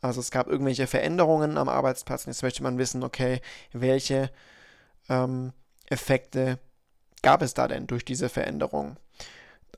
Also 0.00 0.20
es 0.20 0.30
gab 0.30 0.46
irgendwelche 0.46 0.86
Veränderungen 0.86 1.56
am 1.56 1.68
Arbeitsplatz 1.68 2.26
und 2.26 2.32
jetzt 2.32 2.42
möchte 2.42 2.62
man 2.62 2.78
wissen, 2.78 3.02
okay, 3.02 3.40
welche 3.72 4.30
ähm, 5.08 5.52
Effekte 5.86 6.58
gab 7.22 7.42
es 7.42 7.54
da 7.54 7.66
denn 7.66 7.86
durch 7.86 8.04
diese 8.04 8.28
Veränderung? 8.28 8.96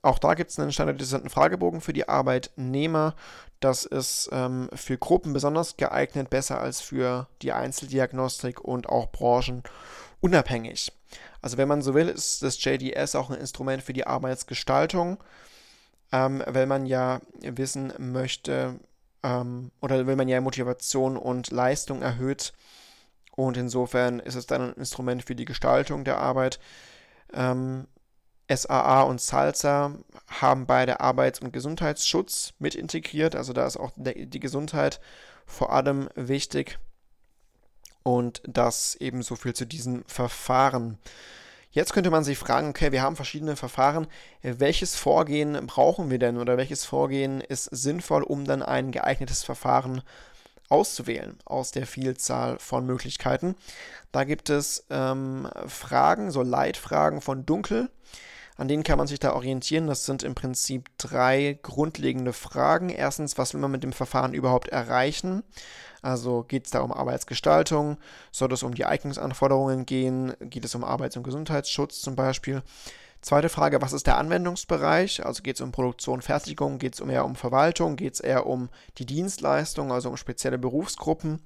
Auch 0.03 0.19
da 0.19 0.35
gibt 0.35 0.51
es 0.51 0.59
einen 0.59 0.73
standardisierten 0.73 1.29
Fragebogen 1.29 1.81
für 1.81 1.93
die 1.93 2.09
Arbeitnehmer. 2.09 3.15
Das 3.61 3.85
ist 3.85 4.31
ähm, 4.33 4.71
für 4.75 4.97
Gruppen 4.97 5.33
besonders 5.35 5.77
geeignet, 5.77 6.31
besser 6.31 6.61
als 6.61 6.81
für 6.81 7.29
die 7.43 7.53
Einzeldiagnostik 7.53 8.61
und 8.63 8.89
auch 8.89 9.13
branchenunabhängig. 9.13 10.93
Also 11.43 11.59
wenn 11.59 11.69
man 11.69 11.83
so 11.83 11.95
will, 11.95 12.09
ist 12.09 12.43
das 12.43 12.63
JDS 12.63 13.15
auch 13.15 13.31
ein 13.31 13.39
Instrument 13.39 13.83
für 13.83 13.93
die 13.93 14.07
Arbeitsgestaltung, 14.07 15.23
ähm, 16.13 16.43
weil 16.47 16.67
man 16.67 16.87
ja 16.87 17.21
wissen 17.43 17.93
möchte 17.99 18.81
ähm, 19.23 19.71
oder 19.83 20.07
wenn 20.07 20.17
man 20.17 20.29
ja 20.29 20.41
Motivation 20.41 21.19
und 21.19 21.51
Leistung 21.51 22.01
erhöht. 22.01 22.55
Und 23.37 23.57
insofern 23.57 24.21
ist 24.21 24.35
es 24.35 24.47
dann 24.47 24.71
ein 24.71 24.75
Instrument 24.75 25.25
für 25.25 25.35
die 25.35 25.45
Gestaltung 25.45 26.05
der 26.05 26.19
Arbeit. 26.19 26.59
Ähm, 27.33 27.87
SAA 28.55 29.03
und 29.03 29.21
Salsa 29.21 29.95
haben 30.27 30.67
beide 30.67 31.01
Arbeits- 31.01 31.41
und 31.41 31.53
Gesundheitsschutz 31.53 32.53
mit 32.59 32.75
integriert. 32.75 33.37
Also 33.37 33.53
da 33.53 33.67
ist 33.67 33.77
auch 33.77 33.93
die 33.97 34.41
Gesundheit 34.41 35.01
vor 35.47 35.73
allem 35.73 36.09
wichtig. 36.15 36.79
Und 38.03 38.43
das 38.47 38.97
ebenso 38.97 39.37
viel 39.37 39.55
zu 39.55 39.67
diesen 39.67 40.05
Verfahren. 40.05 40.99
Jetzt 41.71 41.93
könnte 41.93 42.11
man 42.11 42.25
sich 42.25 42.39
fragen, 42.39 42.71
okay, 42.71 42.91
wir 42.91 43.03
haben 43.03 43.15
verschiedene 43.15 43.55
Verfahren. 43.55 44.09
Welches 44.43 44.97
Vorgehen 44.97 45.67
brauchen 45.67 46.11
wir 46.11 46.19
denn 46.19 46.39
oder 46.39 46.57
welches 46.57 46.85
Vorgehen 46.85 47.41
ist 47.41 47.65
sinnvoll, 47.65 48.23
um 48.23 48.45
dann 48.45 48.63
ein 48.63 48.91
geeignetes 48.91 49.45
Verfahren 49.45 50.03
auszuwählen 50.69 51.39
aus 51.45 51.71
der 51.71 51.87
Vielzahl 51.87 52.59
von 52.59 52.87
Möglichkeiten? 52.87 53.55
Da 54.11 54.25
gibt 54.25 54.51
es 54.51 54.87
ähm, 54.91 55.49
Fragen, 55.67 56.33
so 56.33 56.43
Leitfragen 56.43 57.21
von 57.21 57.47
Dunkel 57.47 57.91
an 58.61 58.69
denen 58.69 58.83
kann 58.83 58.99
man 58.99 59.07
sich 59.07 59.19
da 59.19 59.33
orientieren. 59.33 59.87
Das 59.87 60.05
sind 60.05 60.23
im 60.23 60.35
Prinzip 60.35 60.91
drei 60.99 61.59
grundlegende 61.63 62.35
Fragen. 62.35 62.91
Erstens, 62.91 63.39
was 63.39 63.55
will 63.55 63.61
man 63.63 63.71
mit 63.71 63.83
dem 63.83 63.95
Verfahren 63.95 64.35
überhaupt 64.35 64.69
erreichen? 64.69 65.43
Also 66.03 66.43
geht 66.43 66.67
es 66.67 66.71
da 66.71 66.81
um 66.81 66.93
Arbeitsgestaltung? 66.93 67.97
Soll 68.31 68.53
es 68.53 68.63
um 68.63 68.75
die 68.75 68.85
Eignungsanforderungen 68.85 69.87
gehen? 69.87 70.35
Geht 70.41 70.67
es 70.67 70.75
um 70.75 70.85
Arbeits- 70.85 71.17
und 71.17 71.23
Gesundheitsschutz 71.23 72.03
zum 72.03 72.17
Beispiel? 72.17 72.63
Zweite 73.23 73.49
Frage, 73.49 73.81
was 73.81 73.95
ist 73.95 74.07
der 74.07 74.19
Anwendungsbereich? 74.19 75.25
Also 75.25 75.43
geht 75.43 75.57
es 75.57 75.63
um 75.63 75.73
Produktion, 75.73 76.21
Fertigung, 76.21 76.79
geht 76.79 76.95
es 76.95 77.01
eher 77.01 77.25
um 77.25 77.37
Verwaltung, 77.37 77.97
geht 77.97 78.15
es 78.15 78.21
eher 78.21 78.47
um 78.47 78.69
die 78.99 79.07
Dienstleistung, 79.07 79.91
also 79.91 80.11
um 80.11 80.19
spezielle 80.19 80.59
Berufsgruppen? 80.59 81.41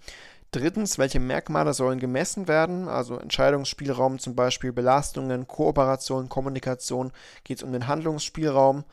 Drittens, 0.54 0.98
welche 0.98 1.18
Merkmale 1.18 1.74
sollen 1.74 1.98
gemessen 1.98 2.46
werden? 2.46 2.86
Also 2.86 3.18
Entscheidungsspielraum, 3.18 4.20
zum 4.20 4.36
Beispiel 4.36 4.72
Belastungen, 4.72 5.48
Kooperation, 5.48 6.28
Kommunikation, 6.28 7.10
geht 7.42 7.56
es 7.56 7.64
um 7.64 7.72
den 7.72 7.88
Handlungsspielraum. 7.88 8.84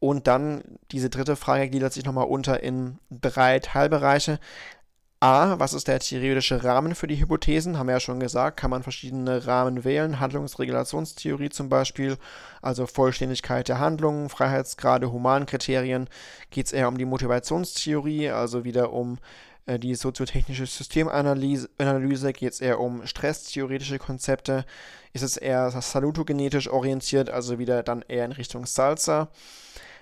Und 0.00 0.26
dann 0.26 0.62
diese 0.92 1.10
dritte 1.10 1.36
Frage 1.36 1.68
gliedert 1.68 1.92
sich 1.92 2.06
nochmal 2.06 2.24
unter 2.24 2.62
in 2.62 2.98
drei 3.10 3.58
Teilbereiche. 3.58 4.38
A, 5.20 5.58
was 5.58 5.74
ist 5.74 5.88
der 5.88 5.98
theoretische 5.98 6.64
Rahmen 6.64 6.94
für 6.94 7.06
die 7.06 7.20
Hypothesen? 7.20 7.76
Haben 7.76 7.88
wir 7.88 7.96
ja 7.96 8.00
schon 8.00 8.20
gesagt, 8.20 8.58
kann 8.58 8.70
man 8.70 8.82
verschiedene 8.82 9.46
Rahmen 9.46 9.84
wählen. 9.84 10.20
Handlungsregulationstheorie 10.20 11.50
zum 11.50 11.68
Beispiel, 11.68 12.16
also 12.62 12.86
Vollständigkeit 12.86 13.68
der 13.68 13.78
Handlungen, 13.78 14.30
Freiheitsgrade, 14.30 15.12
Humankriterien. 15.12 16.08
Geht 16.48 16.66
es 16.66 16.72
eher 16.72 16.88
um 16.88 16.96
die 16.96 17.04
Motivationstheorie, 17.04 18.30
also 18.30 18.64
wieder 18.64 18.94
um 18.94 19.18
die 19.68 19.94
soziotechnische 19.94 20.66
Systemanalyse, 20.66 22.32
geht 22.32 22.52
es 22.52 22.60
eher 22.60 22.80
um 22.80 23.06
stresstheoretische 23.06 23.98
Konzepte. 23.98 24.64
Ist 25.12 25.22
es 25.22 25.36
eher 25.36 25.70
salutogenetisch 25.70 26.68
orientiert, 26.68 27.30
also 27.30 27.58
wieder 27.58 27.82
dann 27.82 28.04
eher 28.06 28.24
in 28.24 28.32
Richtung 28.32 28.66
Salsa. 28.66 29.28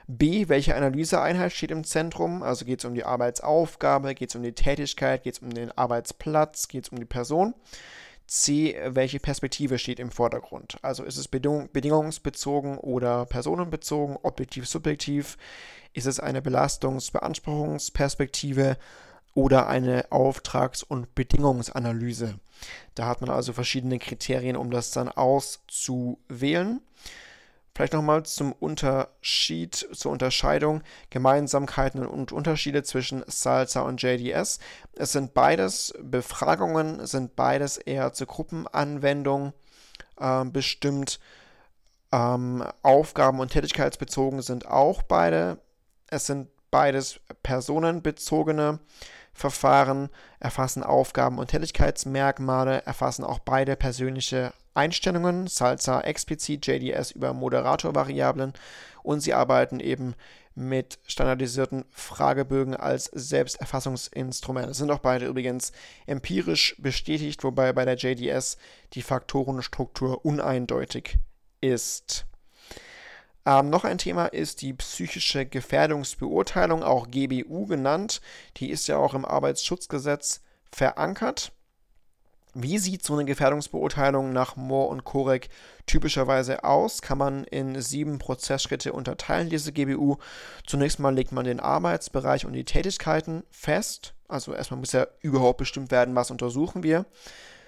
B, 0.07 0.49
welche 0.49 0.77
Analyseeinheit 0.77 1.53
steht 1.53 1.71
im 1.71 1.83
Zentrum? 1.83 2.43
Also 2.43 2.67
geht 2.67 2.81
es 2.81 2.85
um 2.85 2.95
die 2.95 3.05
Arbeitsaufgabe, 3.05 4.15
geht 4.15 4.29
es 4.29 4.37
um 4.37 4.43
die 4.43 4.53
Tätigkeit, 4.53 5.23
geht 5.23 5.37
es 5.37 5.41
um 5.41 5.49
den 5.49 5.73
Arbeitsplatz, 5.73 6.69
geht 6.69 6.85
es 6.85 6.91
um 6.91 6.99
die 6.99 7.07
Person. 7.07 7.55
C, 8.27 8.77
welche 8.87 9.19
Perspektive 9.19 9.79
steht 9.79 10.01
im 10.01 10.11
Vordergrund? 10.11 10.77
Also 10.83 11.05
ist 11.05 11.17
es 11.17 11.29
bedingung 11.29 11.71
bedingungsbezogen 11.73 12.77
oder 12.79 13.25
personenbezogen, 13.27 14.19
objektiv, 14.23 14.69
subjektiv? 14.69 15.39
Ist 15.95 16.07
es 16.07 16.21
eine 16.21 16.43
Belastungs-Beanspruchungsperspektive 16.43 18.77
oder 19.35 19.67
eine 19.69 20.11
Auftrags- 20.11 20.83
und 20.83 21.15
Bedingungsanalyse? 21.15 22.39
Da 22.95 23.07
hat 23.07 23.21
man 23.21 23.31
also 23.31 23.53
verschiedene 23.53 23.99
Kriterien, 23.99 24.57
um 24.57 24.71
das 24.71 24.91
dann 24.91 25.09
auszuwählen. 25.09 26.81
Vielleicht 27.75 27.93
nochmal 27.93 28.23
zum 28.23 28.53
Unterschied, 28.53 29.75
zur 29.75 30.13
Unterscheidung, 30.13 30.83
Gemeinsamkeiten 31.11 32.07
und 32.07 32.31
Unterschiede 32.31 32.85
zwischen 32.85 33.25
Salsa 33.27 33.81
und 33.81 34.01
JDS. 34.01 34.61
Es 34.93 35.11
sind 35.11 35.35
beides 35.35 35.93
Befragungen, 36.01 37.05
sind 37.05 37.35
beides 37.35 37.77
eher 37.77 38.13
zur 38.13 38.29
Gruppenanwendung 38.29 39.53
äh, 40.21 40.45
bestimmt. 40.45 41.19
Ähm, 42.13 42.65
Aufgaben- 42.83 43.41
und 43.41 43.51
Tätigkeitsbezogen 43.51 44.41
sind 44.41 44.69
auch 44.69 45.03
beide. 45.03 45.59
Es 46.07 46.27
sind 46.27 46.49
beides 46.71 47.19
personenbezogene 47.43 48.79
Verfahren, 49.35 50.09
erfassen 50.39 50.83
Aufgaben- 50.83 51.39
und 51.39 51.51
Tätigkeitsmerkmale, 51.51 52.87
erfassen 52.87 53.25
auch 53.25 53.41
beide 53.41 53.77
persönliche 53.77 54.53
Einstellungen, 54.75 55.47
Salsa 55.47 56.01
explizit, 56.01 56.67
JDS 56.67 57.11
über 57.11 57.33
Moderatorvariablen 57.33 58.55
und 59.03 59.21
sie 59.21 59.35
arbeiten 59.35 59.81
eben 59.81 60.15
mit 60.55 60.99
standardisierten 61.07 61.85
Fragebögen 61.91 62.77
als 62.77 63.07
Selbsterfassungsinstrument. 63.07 64.71
Es 64.71 64.79
sind 64.79 64.91
auch 64.91 65.01
beide 65.01 65.27
übrigens 65.27 65.73
empirisch 66.07 66.77
bestätigt, 66.79 67.43
wobei 67.43 67.73
bei 67.73 67.85
der 67.85 67.97
JDS 67.97 68.57
die 68.93 69.03
Faktorenstruktur 69.03 70.25
uneindeutig 70.25 71.19
ist. 71.61 72.27
Ähm, 73.47 73.69
noch 73.71 73.85
ein 73.85 73.99
Thema 73.99 74.27
ist 74.27 74.63
die 74.63 74.73
psychische 74.73 75.45
Gefährdungsbeurteilung, 75.45 76.83
auch 76.83 77.09
GBU 77.11 77.67
genannt. 77.67 78.21
Die 78.57 78.71
ist 78.71 78.87
ja 78.87 78.97
auch 78.97 79.15
im 79.15 79.25
Arbeitsschutzgesetz 79.25 80.41
verankert. 80.73 81.53
Wie 82.57 82.79
sieht 82.79 83.05
so 83.05 83.15
eine 83.15 83.25
Gefährdungsbeurteilung 83.25 84.33
nach 84.33 84.55
Moore 84.55 84.91
und 84.91 85.03
Korek 85.03 85.49
typischerweise 85.87 86.63
aus? 86.63 87.03
Kann 87.03 87.19
man 87.19 87.43
in 87.45 87.83
sieben 87.83 88.19
Prozessschritte 88.19 88.93
unterteilen, 88.93 89.51
diese 89.51 89.73
GBU. 89.73 90.19
Zunächst 90.65 91.01
mal 91.01 91.13
legt 91.13 91.33
man 91.33 91.45
den 91.45 91.59
Arbeitsbereich 91.59 92.47
und 92.47 92.53
die 92.53 92.65
Tätigkeiten 92.65 93.43
fest. 93.51 94.15
Also 94.29 94.55
erstmal 94.55 94.79
muss 94.79 94.93
ja 94.93 95.09
überhaupt 95.21 95.59
bestimmt 95.59 95.91
werden, 95.91 96.15
was 96.15 96.31
untersuchen 96.31 96.85
wir. 96.85 97.07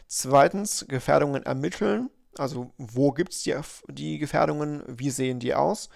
Zweitens 0.06 0.86
Gefährdungen 0.88 1.42
ermitteln. 1.42 2.08
Also 2.38 2.72
wo 2.78 3.12
gibt 3.12 3.32
es 3.32 3.42
die, 3.42 3.54
die 3.88 4.18
Gefährdungen, 4.18 4.82
wie 4.86 5.10
sehen 5.10 5.40
die 5.40 5.54
aus? 5.54 5.88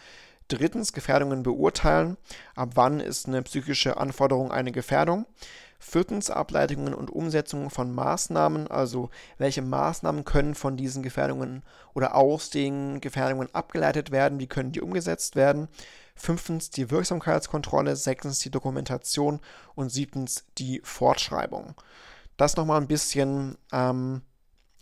Drittens 0.48 0.92
Gefährdungen 0.92 1.42
beurteilen. 1.42 2.16
Ab 2.57 2.70
wann 2.74 3.00
ist 3.00 3.29
eine 3.29 3.42
psychische 3.42 3.96
Anforderung 3.96 4.50
eine 4.50 4.72
Gefährdung? 4.72 5.26
Viertens 5.83 6.29
Ableitungen 6.29 6.92
und 6.92 7.11
Umsetzungen 7.11 7.70
von 7.70 7.94
Maßnahmen, 7.94 8.68
also 8.68 9.09
welche 9.38 9.62
Maßnahmen 9.62 10.26
können 10.26 10.55
von 10.55 10.76
diesen 10.76 11.03
Gefährdungen 11.03 11.62
oder 11.94 12.16
aus 12.16 12.50
den 12.50 13.00
Gefährdungen 13.00 13.48
abgeleitet 13.55 14.11
werden, 14.11 14.38
wie 14.38 14.46
können 14.46 14.72
die 14.72 14.83
umgesetzt 14.83 15.37
werden. 15.37 15.68
Fünftens 16.14 16.68
die 16.68 16.90
Wirksamkeitskontrolle, 16.90 17.96
sechstens 17.96 18.40
die 18.40 18.50
Dokumentation 18.50 19.40
und 19.74 19.88
siebtens 19.90 20.44
die 20.59 20.83
Fortschreibung. 20.85 21.74
Das 22.37 22.57
nochmal 22.57 22.79
ein 22.81 22.88
bisschen 22.88 23.57
ähm, 23.72 24.20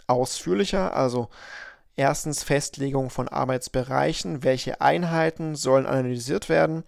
ausführlicher, 0.09 0.97
also 0.97 1.29
erstens 1.97 2.43
Festlegung 2.43 3.11
von 3.11 3.29
Arbeitsbereichen, 3.29 4.43
welche 4.43 4.81
Einheiten 4.81 5.55
sollen 5.55 5.87
analysiert 5.87 6.49
werden. 6.49 6.85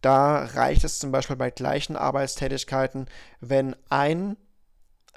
Da 0.00 0.44
reicht 0.44 0.84
es 0.84 0.98
zum 0.98 1.12
Beispiel 1.12 1.36
bei 1.36 1.50
gleichen 1.50 1.96
Arbeitstätigkeiten, 1.96 3.06
wenn 3.40 3.76
ein 3.88 4.36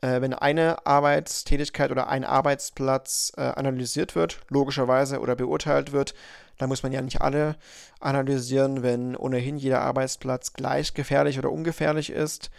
äh, 0.02 0.22
wenn 0.22 0.34
eine 0.34 0.86
Arbeitstätigkeit 0.86 1.90
oder 1.90 2.10
ein 2.10 2.26
Arbeitsplatz 2.26 3.32
äh, 3.38 3.42
analysiert 3.42 4.16
wird, 4.16 4.42
logischerweise 4.50 5.22
oder 5.22 5.36
beurteilt 5.36 5.94
wird, 5.94 6.14
dann 6.58 6.70
muss 6.70 6.84
man 6.84 6.92
ja 6.92 7.02
nicht 7.02 7.22
alle 7.22 7.56
analysieren, 8.02 8.84
wenn 8.84 9.16
ohnehin 9.16 9.58
jeder 9.58 9.82
Arbeitsplatz 9.82 10.54
gleich 10.54 10.94
gefährlich 10.94 11.40
oder 11.40 11.52
ungefährlich 11.52 12.10
ist. 12.10 12.52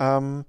Ähm, 0.00 0.44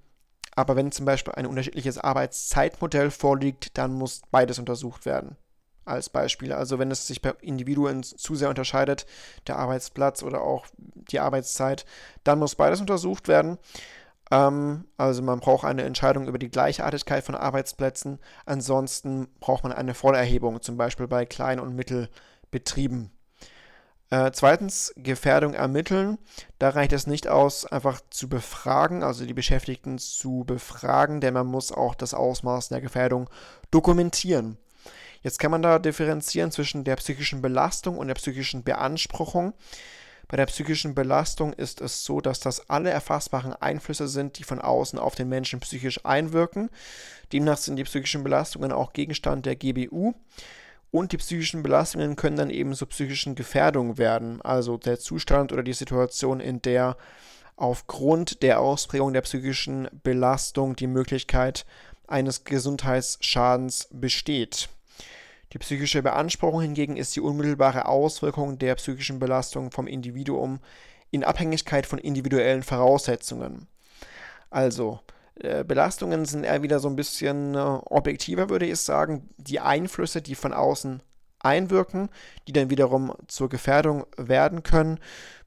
aber 0.61 0.75
wenn 0.75 0.91
zum 0.91 1.05
Beispiel 1.05 1.33
ein 1.35 1.45
unterschiedliches 1.45 1.97
Arbeitszeitmodell 1.97 3.11
vorliegt, 3.11 3.77
dann 3.77 3.93
muss 3.93 4.21
beides 4.31 4.59
untersucht 4.59 5.05
werden 5.05 5.35
als 5.85 6.09
Beispiel. 6.09 6.53
Also 6.53 6.79
wenn 6.79 6.91
es 6.91 7.07
sich 7.07 7.21
bei 7.21 7.33
Individuen 7.41 8.03
zu 8.03 8.35
sehr 8.35 8.49
unterscheidet, 8.49 9.05
der 9.47 9.57
Arbeitsplatz 9.57 10.23
oder 10.23 10.41
auch 10.41 10.67
die 10.77 11.19
Arbeitszeit, 11.19 11.85
dann 12.23 12.39
muss 12.39 12.55
beides 12.55 12.79
untersucht 12.79 13.27
werden. 13.27 13.57
Ähm, 14.31 14.85
also 14.97 15.21
man 15.21 15.39
braucht 15.39 15.65
eine 15.65 15.83
Entscheidung 15.83 16.27
über 16.27 16.37
die 16.37 16.49
Gleichartigkeit 16.49 17.23
von 17.23 17.35
Arbeitsplätzen. 17.35 18.19
Ansonsten 18.45 19.27
braucht 19.39 19.63
man 19.63 19.73
eine 19.73 19.93
Vollerhebung, 19.93 20.61
zum 20.61 20.77
Beispiel 20.77 21.07
bei 21.07 21.25
Klein- 21.25 21.59
und 21.59 21.75
Mittelbetrieben. 21.75 23.11
Äh, 24.11 24.31
zweitens, 24.33 24.93
Gefährdung 24.97 25.53
ermitteln. 25.53 26.17
Da 26.59 26.69
reicht 26.69 26.91
es 26.91 27.07
nicht 27.07 27.29
aus, 27.29 27.65
einfach 27.65 28.01
zu 28.09 28.27
befragen, 28.27 29.03
also 29.03 29.25
die 29.25 29.33
Beschäftigten 29.33 29.97
zu 29.99 30.43
befragen, 30.45 31.21
denn 31.21 31.33
man 31.33 31.47
muss 31.47 31.71
auch 31.71 31.95
das 31.95 32.13
Ausmaß 32.13 32.69
der 32.69 32.81
Gefährdung 32.81 33.29
dokumentieren. 33.71 34.57
Jetzt 35.21 35.39
kann 35.39 35.51
man 35.51 35.61
da 35.61 35.79
differenzieren 35.79 36.51
zwischen 36.51 36.83
der 36.83 36.97
psychischen 36.97 37.41
Belastung 37.41 37.97
und 37.97 38.07
der 38.07 38.15
psychischen 38.15 38.63
Beanspruchung. 38.63 39.53
Bei 40.27 40.35
der 40.35 40.45
psychischen 40.45 40.93
Belastung 40.93 41.53
ist 41.53 41.79
es 41.79 42.03
so, 42.03 42.19
dass 42.19 42.41
das 42.41 42.69
alle 42.69 42.89
erfassbaren 42.89 43.53
Einflüsse 43.53 44.09
sind, 44.09 44.39
die 44.39 44.43
von 44.43 44.59
außen 44.59 44.99
auf 44.99 45.15
den 45.15 45.29
Menschen 45.29 45.61
psychisch 45.61 46.05
einwirken. 46.05 46.69
Demnach 47.31 47.57
sind 47.57 47.77
die 47.77 47.83
psychischen 47.83 48.23
Belastungen 48.23 48.73
auch 48.73 48.91
Gegenstand 48.91 49.45
der 49.45 49.55
GBU. 49.55 50.13
Und 50.91 51.13
die 51.13 51.17
psychischen 51.17 51.63
Belastungen 51.63 52.17
können 52.17 52.35
dann 52.35 52.49
eben 52.49 52.73
zu 52.73 52.85
psychischen 52.85 53.35
Gefährdungen 53.35 53.97
werden. 53.97 54.41
Also 54.41 54.77
der 54.77 54.99
Zustand 54.99 55.53
oder 55.53 55.63
die 55.63 55.73
Situation, 55.73 56.39
in 56.41 56.61
der 56.61 56.97
aufgrund 57.55 58.43
der 58.43 58.59
Ausprägung 58.59 59.13
der 59.13 59.21
psychischen 59.21 59.87
Belastung 60.03 60.75
die 60.75 60.87
Möglichkeit 60.87 61.65
eines 62.07 62.43
Gesundheitsschadens 62.43 63.87
besteht. 63.91 64.67
Die 65.53 65.59
psychische 65.59 66.01
Beanspruchung 66.01 66.61
hingegen 66.61 66.97
ist 66.97 67.15
die 67.15 67.21
unmittelbare 67.21 67.85
Auswirkung 67.85 68.57
der 68.57 68.75
psychischen 68.75 69.19
Belastung 69.19 69.71
vom 69.71 69.87
Individuum 69.87 70.59
in 71.09 71.23
Abhängigkeit 71.23 71.85
von 71.85 71.99
individuellen 71.99 72.63
Voraussetzungen. 72.63 73.67
Also, 74.49 74.99
Belastungen 75.35 76.25
sind 76.25 76.43
eher 76.43 76.61
wieder 76.61 76.79
so 76.79 76.87
ein 76.87 76.95
bisschen 76.95 77.55
äh, 77.55 77.57
objektiver, 77.57 78.49
würde 78.49 78.65
ich 78.65 78.79
sagen. 78.79 79.29
Die 79.37 79.59
Einflüsse, 79.59 80.21
die 80.21 80.35
von 80.35 80.53
außen 80.53 81.01
einwirken, 81.39 82.09
die 82.47 82.53
dann 82.53 82.69
wiederum 82.69 83.13
zur 83.27 83.49
Gefährdung 83.49 84.05
werden 84.17 84.63
können. 84.63 84.99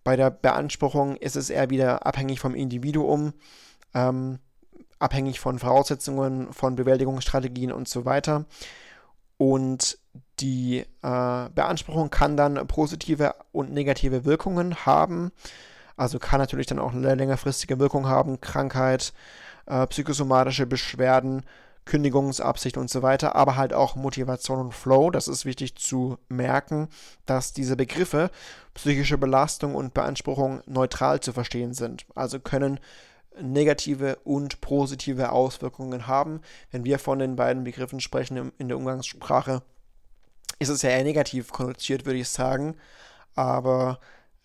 Bei 0.03 0.17
der 0.17 0.31
Beanspruchung 0.31 1.17
ist 1.17 1.37
es 1.37 1.51
eher 1.51 1.71
wieder 1.71 2.07
abhängig 2.07 2.41
vom 2.41 2.55
Individuum, 2.55 3.33
ähm, 3.95 4.39
abhängig 4.99 5.41
von 5.41 5.59
Voraussetzungen, 5.59 6.53
von 6.53 6.77
Bewältigungsstrategien 6.77 7.73
und 7.73 7.89
so 7.89 8.05
weiter. 8.05 8.45
Und 9.37 9.99
die 10.41 10.79
äh, 10.79 10.85
Beanspruchung 11.03 12.11
kann 12.11 12.37
dann 12.37 12.67
positive 12.67 13.35
und 13.53 13.73
negative 13.73 14.25
Wirkungen 14.25 14.87
haben. 14.87 15.33
Also 15.97 16.19
kann 16.19 16.41
natürlich 16.41 16.67
dann 16.67 16.79
auch 16.79 16.93
eine 16.93 17.15
längerfristige 17.15 17.79
Wirkung 17.79 18.09
haben, 18.09 18.41
Krankheit, 18.41 19.13
äh, 19.67 19.87
psychosomatische 19.87 20.67
Beschwerden, 20.67 21.43
Kündigungsabsicht 21.85 22.77
und 22.77 22.89
so 22.89 23.03
weiter, 23.03 23.37
aber 23.37 23.57
halt 23.57 23.75
auch 23.75 23.95
Motivation 23.95 24.59
und 24.59 24.75
Flow. 24.75 25.11
Das 25.11 25.29
ist 25.29 25.45
wichtig 25.45 25.77
zu 25.77 26.19
merken, 26.29 26.89
dass 27.27 27.53
diese 27.53 27.77
Begriffe 27.77 28.31
psychische 28.73 29.19
Belastung 29.19 29.75
und 29.75 29.95
Beanspruchung 29.95 30.63
neutral 30.67 31.21
zu 31.21 31.33
verstehen 31.33 31.75
sind. 31.75 32.07
Also 32.15 32.41
können 32.41 32.81
negative 33.41 34.17
und 34.25 34.61
positive 34.61 35.33
Auswirkungen 35.33 36.07
haben. 36.07 36.41
Wenn 36.71 36.85
wir 36.85 36.99
von 36.99 37.19
den 37.19 37.37
beiden 37.37 37.65
Begriffen 37.65 38.01
sprechen 38.01 38.53
in 38.59 38.69
der 38.69 38.79
Umgangssprache, 38.79 39.63
ist 40.59 40.69
es 40.69 40.83
ja 40.83 40.91
eher 40.91 41.05
negativ 41.05 41.53
konnotiert, 41.53 42.07
würde 42.07 42.21
ich 42.21 42.29
sagen. 42.29 42.77
Aber 43.35 43.99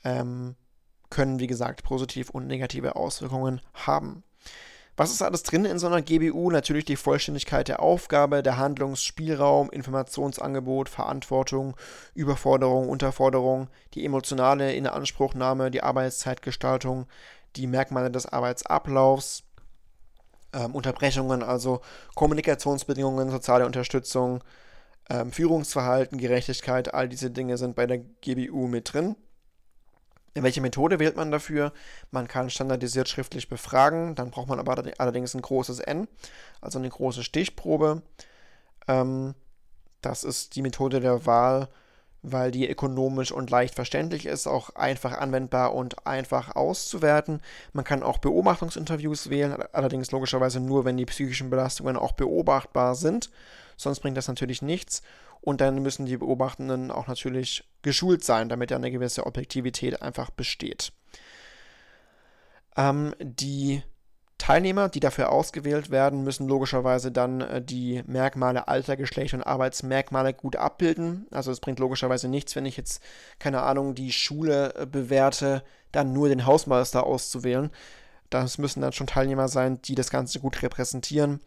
ähm, 0.03 0.55
können, 1.09 1.39
wie 1.39 1.47
gesagt, 1.47 1.83
positive 1.83 2.31
und 2.31 2.47
negative 2.47 2.95
Auswirkungen 2.95 3.61
haben. 3.73 4.23
Was 4.99 5.11
ist 5.11 5.21
alles 5.21 5.43
drin 5.43 5.63
in 5.63 5.79
so 5.79 5.87
einer 5.87 6.01
GBU? 6.01 6.51
Natürlich 6.51 6.83
die 6.83 6.97
Vollständigkeit 6.97 7.69
der 7.69 7.81
Aufgabe, 7.81 8.43
der 8.43 8.57
Handlungsspielraum, 8.57 9.69
Informationsangebot, 9.69 10.89
Verantwortung, 10.89 11.77
Überforderung, 12.13 12.89
Unterforderung, 12.89 13.69
die 13.93 14.03
emotionale 14.03 14.73
Inanspruchnahme, 14.73 15.71
die 15.71 15.83
Arbeitszeitgestaltung, 15.83 17.05
die 17.55 17.65
Merkmale 17.65 18.11
des 18.11 18.25
Arbeitsablaufs, 18.25 19.43
ähm, 20.51 20.75
Unterbrechungen, 20.75 21.43
also 21.43 21.79
Kommunikationsbedingungen, 22.15 23.29
soziale 23.29 23.65
Unterstützung, 23.65 24.43
ähm, 25.09 25.31
Führungsverhalten, 25.31 26.17
Gerechtigkeit, 26.17 26.93
all 26.93 27.07
diese 27.07 27.31
Dinge 27.31 27.55
sind 27.57 27.73
bei 27.77 27.87
der 27.87 27.99
GBU 27.99 28.67
mit 28.67 28.91
drin. 28.91 29.15
Welche 30.35 30.61
Methode 30.61 30.99
wählt 30.99 31.15
man 31.15 31.31
dafür? 31.31 31.73
Man 32.11 32.27
kann 32.27 32.49
standardisiert 32.49 33.09
schriftlich 33.09 33.49
befragen, 33.49 34.15
dann 34.15 34.31
braucht 34.31 34.47
man 34.47 34.59
aber 34.59 34.83
allerdings 34.97 35.33
ein 35.33 35.41
großes 35.41 35.79
N, 35.79 36.07
also 36.61 36.79
eine 36.79 36.89
große 36.89 37.23
Stichprobe. 37.23 38.03
Ähm, 38.87 39.35
das 40.01 40.23
ist 40.23 40.55
die 40.55 40.61
Methode 40.61 40.99
der 40.99 41.25
Wahl, 41.25 41.69
weil 42.21 42.51
die 42.51 42.69
ökonomisch 42.69 43.31
und 43.31 43.49
leicht 43.49 43.75
verständlich 43.75 44.25
ist, 44.25 44.47
auch 44.47 44.71
einfach 44.75 45.17
anwendbar 45.17 45.73
und 45.73 46.05
einfach 46.05 46.55
auszuwerten. 46.55 47.41
Man 47.73 47.85
kann 47.85 48.03
auch 48.03 48.17
Beobachtungsinterviews 48.17 49.29
wählen, 49.29 49.55
allerdings 49.71 50.11
logischerweise 50.11 50.59
nur, 50.59 50.85
wenn 50.85 50.97
die 50.97 51.05
psychischen 51.05 51.49
Belastungen 51.49 51.95
auch 51.95 52.11
beobachtbar 52.13 52.95
sind. 52.95 53.29
Sonst 53.77 54.01
bringt 54.01 54.17
das 54.17 54.27
natürlich 54.27 54.61
nichts. 54.61 55.01
Und 55.41 55.61
dann 55.61 55.81
müssen 55.81 56.05
die 56.05 56.17
Beobachtenden 56.17 56.91
auch 56.91 57.07
natürlich 57.07 57.63
geschult 57.81 58.23
sein, 58.23 58.49
damit 58.49 58.71
eine 58.71 58.91
gewisse 58.91 59.25
Objektivität 59.25 60.01
einfach 60.01 60.29
besteht. 60.29 60.91
Ähm, 62.75 63.15
die 63.19 63.81
Teilnehmer, 64.39 64.87
die 64.89 65.01
dafür 65.01 65.31
ausgewählt 65.31 65.91
werden, 65.91 66.23
müssen 66.23 66.47
logischerweise 66.47 67.11
dann 67.11 67.41
äh, 67.41 67.61
die 67.61 68.03
Merkmale 68.07 68.67
Alter, 68.67 68.95
Geschlecht 68.95 69.33
und 69.33 69.43
Arbeitsmerkmale 69.43 70.33
gut 70.33 70.55
abbilden. 70.55 71.27
Also 71.29 71.51
es 71.51 71.59
bringt 71.59 71.79
logischerweise 71.79 72.29
nichts, 72.29 72.55
wenn 72.55 72.65
ich 72.65 72.77
jetzt, 72.77 73.03
keine 73.37 73.61
Ahnung, 73.61 73.95
die 73.95 74.11
Schule 74.11 74.73
äh, 74.75 74.85
bewerte, 74.85 75.61
dann 75.91 76.13
nur 76.13 76.29
den 76.29 76.45
Hausmeister 76.45 77.05
auszuwählen. 77.05 77.69
Das 78.29 78.57
müssen 78.57 78.81
dann 78.81 78.93
schon 78.93 79.07
Teilnehmer 79.07 79.49
sein, 79.49 79.81
die 79.81 79.95
das 79.95 80.09
Ganze 80.09 80.39
gut 80.39 80.61
repräsentieren. 80.61 81.41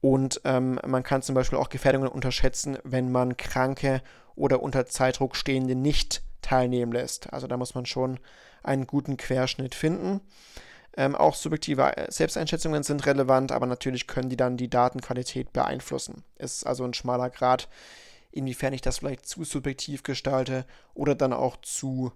Und 0.00 0.40
ähm, 0.44 0.80
man 0.86 1.02
kann 1.02 1.22
zum 1.22 1.34
Beispiel 1.34 1.58
auch 1.58 1.68
Gefährdungen 1.68 2.08
unterschätzen, 2.08 2.78
wenn 2.84 3.12
man 3.12 3.36
Kranke 3.36 4.02
oder 4.34 4.62
unter 4.62 4.86
Zeitdruck 4.86 5.36
Stehende 5.36 5.74
nicht 5.74 6.22
teilnehmen 6.40 6.92
lässt. 6.92 7.32
Also 7.32 7.46
da 7.46 7.56
muss 7.56 7.74
man 7.74 7.86
schon 7.86 8.18
einen 8.62 8.86
guten 8.86 9.16
Querschnitt 9.16 9.74
finden. 9.74 10.20
Ähm, 10.96 11.14
auch 11.14 11.34
subjektive 11.34 11.96
äh, 11.96 12.10
Selbsteinschätzungen 12.10 12.82
sind 12.82 13.06
relevant, 13.06 13.52
aber 13.52 13.66
natürlich 13.66 14.06
können 14.06 14.28
die 14.28 14.36
dann 14.36 14.56
die 14.56 14.70
Datenqualität 14.70 15.52
beeinflussen. 15.52 16.24
Es 16.36 16.56
ist 16.56 16.66
also 16.66 16.84
ein 16.84 16.94
schmaler 16.94 17.30
Grad, 17.30 17.68
inwiefern 18.32 18.72
ich 18.72 18.80
das 18.80 18.98
vielleicht 18.98 19.26
zu 19.26 19.44
subjektiv 19.44 20.02
gestalte 20.02 20.64
oder 20.94 21.14
dann 21.14 21.32
auch 21.32 21.56
zu 21.60 22.12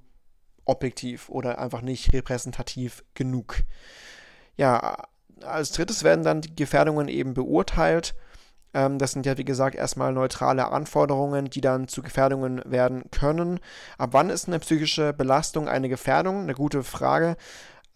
objektiv 0.65 1.29
oder 1.29 1.59
einfach 1.59 1.83
nicht 1.83 2.13
repräsentativ 2.13 3.05
genug. 3.15 3.63
Ja, 4.57 5.07
als 5.43 5.73
drittes 5.73 6.05
werden 6.05 6.25
dann 6.25 6.41
die 6.41 6.55
Gefährdungen 6.55 7.09
eben 7.09 7.35
beurteilt. 7.35 8.15
Ähm, 8.75 8.99
das 8.99 9.13
sind 9.13 9.25
ja, 9.27 9.39
wie 9.39 9.45
gesagt, 9.45 9.77
erstmal 9.77 10.13
neutrale 10.13 10.71
Anforderungen, 10.71 11.47
die 11.47 11.61
dann 11.61 11.89
zu 11.89 12.03
Gefährdungen 12.03 12.61
werden 12.65 13.11
können. 13.11 13.61
Ab 13.97 14.11
wann 14.13 14.31
ist 14.31 14.49
eine 14.49 14.59
psychische 14.59 15.13
Belastung 15.13 15.69
eine 15.69 15.89
Gefährdung? 15.89 16.43
Eine 16.43 16.55
gute 16.55 16.83
Frage. 16.83 17.37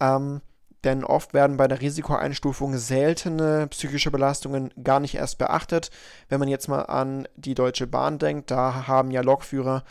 Ähm, 0.00 0.40
denn 0.84 1.02
oft 1.02 1.34
werden 1.34 1.56
bei 1.56 1.66
der 1.66 1.80
Risikoeinstufung 1.80 2.76
seltene 2.76 3.66
psychische 3.68 4.12
Belastungen 4.12 4.72
gar 4.82 5.00
nicht 5.00 5.16
erst 5.16 5.38
beachtet. 5.38 5.90
Wenn 6.28 6.38
man 6.38 6.48
jetzt 6.48 6.68
mal 6.68 6.82
an 6.82 7.26
die 7.34 7.54
Deutsche 7.54 7.88
Bahn 7.88 8.18
denkt, 8.18 8.52
da 8.52 8.86
haben 8.86 9.10
ja 9.10 9.22
Lokführer 9.22 9.82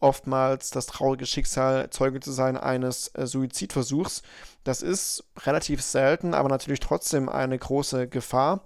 oftmals 0.00 0.70
das 0.70 0.86
traurige 0.86 1.26
Schicksal, 1.26 1.90
Zeuge 1.90 2.20
zu 2.20 2.32
sein 2.32 2.56
eines 2.56 3.08
äh, 3.14 3.26
Suizidversuchs. 3.26 4.22
Das 4.64 4.82
ist 4.82 5.24
relativ 5.38 5.82
selten, 5.82 6.34
aber 6.34 6.48
natürlich 6.48 6.80
trotzdem 6.80 7.28
eine 7.28 7.58
große 7.58 8.08
Gefahr. 8.08 8.64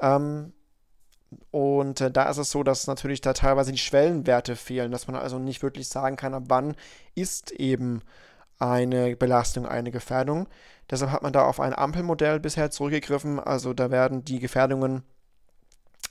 Ähm, 0.00 0.52
und 1.50 2.00
äh, 2.00 2.10
da 2.10 2.28
ist 2.28 2.38
es 2.38 2.50
so, 2.50 2.62
dass 2.62 2.86
natürlich 2.86 3.20
da 3.20 3.32
teilweise 3.32 3.72
die 3.72 3.78
Schwellenwerte 3.78 4.56
fehlen, 4.56 4.92
dass 4.92 5.06
man 5.06 5.16
also 5.16 5.38
nicht 5.38 5.62
wirklich 5.62 5.88
sagen 5.88 6.16
kann, 6.16 6.34
ab 6.34 6.44
wann 6.48 6.76
ist 7.14 7.50
eben 7.52 8.02
eine 8.58 9.16
Belastung 9.16 9.66
eine 9.66 9.90
Gefährdung. 9.90 10.48
Deshalb 10.90 11.10
hat 11.10 11.22
man 11.22 11.32
da 11.32 11.44
auf 11.44 11.58
ein 11.58 11.74
Ampelmodell 11.74 12.38
bisher 12.38 12.70
zurückgegriffen. 12.70 13.40
Also 13.40 13.72
da 13.72 13.90
werden 13.90 14.24
die 14.24 14.38
Gefährdungen 14.38 15.02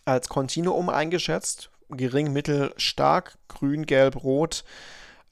als 0.06 0.28
Kontinuum 0.28 0.89
eingeschätzt, 0.89 1.69
gering, 1.91 2.34
mittel, 2.34 2.73
stark, 2.77 3.38
grün, 3.47 3.86
gelb, 3.86 4.23
rot. 4.23 4.63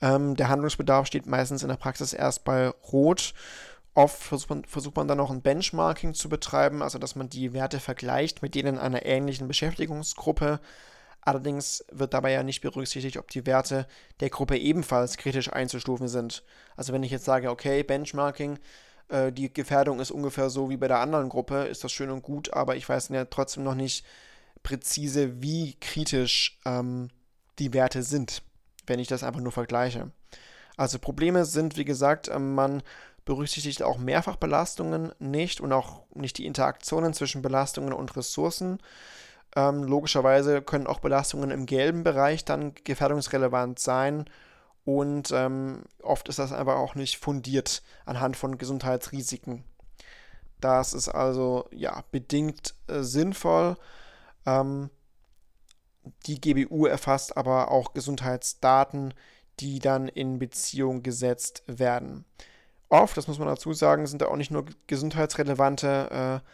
Ähm, 0.02 0.36
der 0.36 0.50
Handlungsbedarf 0.50 1.08
steht 1.08 1.26
meistens 1.26 1.64
in 1.64 1.70
der 1.70 1.76
Praxis 1.76 2.14
erst 2.14 2.44
bei 2.44 2.70
rot. 2.92 3.34
Oft 3.94 4.22
versucht 4.22 4.50
man, 4.50 4.66
versucht 4.66 4.96
man 4.96 5.08
dann 5.08 5.18
noch 5.18 5.32
ein 5.32 5.42
Benchmarking 5.42 6.14
zu 6.14 6.30
betreiben, 6.30 6.82
also 6.82 7.00
dass 7.00 7.16
man 7.16 7.30
die 7.30 7.54
Werte 7.54 7.80
vergleicht 7.80 8.42
mit 8.42 8.56
denen 8.56 8.78
einer 8.78 9.06
ähnlichen 9.06 9.48
Beschäftigungsgruppe. 9.48 10.60
Allerdings 11.22 11.84
wird 11.92 12.14
dabei 12.14 12.32
ja 12.32 12.44
nicht 12.44 12.62
berücksichtigt, 12.62 13.18
ob 13.18 13.30
die 13.30 13.46
Werte 13.46 13.88
der 14.22 14.30
Gruppe 14.30 14.58
ebenfalls 14.58 15.18
kritisch 15.18 15.52
einzustufen 15.52 16.08
sind. 16.08 16.44
Also 16.78 16.94
wenn 16.94 17.04
ich 17.04 17.12
jetzt 17.12 17.26
sage, 17.26 17.50
okay, 17.50 17.84
Benchmarking, 17.84 18.58
äh, 19.10 19.32
die 19.32 19.54
Gefährdung 19.54 20.00
ist 20.00 20.12
ungefähr 20.12 20.50
so 20.50 20.70
wie 20.70 20.78
bei 20.78 20.88
der 20.88 21.00
anderen 21.00 21.28
Gruppe, 21.28 21.64
ist 21.64 21.84
das 21.84 21.92
schön 21.92 22.10
und 22.10 22.24
gut, 22.24 22.54
aber 22.54 22.78
ich 22.78 22.88
weiß 22.88 23.10
ja 23.10 23.26
trotzdem 23.26 23.64
noch 23.64 23.76
nicht, 23.76 24.06
präzise, 24.70 25.42
wie 25.42 25.76
kritisch 25.82 26.60
ähm, 26.64 27.10
die 27.58 27.74
Werte 27.74 28.04
sind, 28.04 28.44
wenn 28.86 29.00
ich 29.00 29.08
das 29.08 29.24
einfach 29.24 29.42
nur 29.42 29.52
vergleiche. 29.52 30.12
Also 30.78 31.00
Probleme 31.00 31.46
sind, 31.46 31.76
wie 31.76 31.86
gesagt, 31.86 32.30
ähm, 32.30 32.54
man 32.54 32.84
berücksichtigt 33.26 33.82
auch 33.82 33.98
Mehrfachbelastungen 33.98 35.12
nicht 35.18 35.60
und 35.60 35.74
auch 35.74 36.04
nicht 36.14 36.38
die 36.38 36.46
Interaktionen 36.46 37.14
zwischen 37.14 37.42
Belastungen 37.42 37.94
und 37.94 38.16
Ressourcen. 38.16 38.78
Ähm, 39.56 39.84
logischerweise 39.84 40.62
können 40.62 40.88
auch 40.88 41.00
Belastungen 41.00 41.50
im 41.50 41.66
gelben 41.66 42.04
Bereich 42.04 42.46
dann 42.46 42.74
gefährdungsrelevant 42.84 43.80
sein 43.80 44.26
und 44.86 45.32
ähm, 45.32 45.82
oft 46.04 46.30
ist 46.30 46.38
das 46.38 46.54
einfach 46.54 46.76
auch 46.76 46.94
nicht 46.94 47.18
fundiert 47.18 47.82
anhand 48.06 48.38
von 48.38 48.60
Gesundheitsrisiken. 48.60 49.64
Das 50.62 50.94
ist 50.94 51.10
also 51.10 51.68
ja 51.72 52.04
bedingt 52.12 52.76
äh, 52.88 53.02
sinnvoll, 53.02 53.76
ähm, 54.46 54.90
die 56.26 56.40
GBU 56.40 56.86
erfasst 56.86 57.38
aber 57.38 57.72
auch 57.72 57.94
Gesundheitsdaten, 57.94 59.14
die 59.60 59.80
dann 59.80 60.08
in 60.08 60.40
Beziehung 60.40 61.04
gesetzt 61.04 61.64
werden. 61.68 62.26
Oft, 62.90 63.18
das 63.18 63.28
muss 63.28 63.40
man 63.40 63.48
dazu 63.48 63.74
sagen, 63.74 64.08
sind 64.08 64.22
da 64.22 64.28
auch 64.28 64.36
nicht 64.36 64.52
nur 64.52 64.66
gesundheitsrelevante 64.88 66.42
äh, 66.44 66.50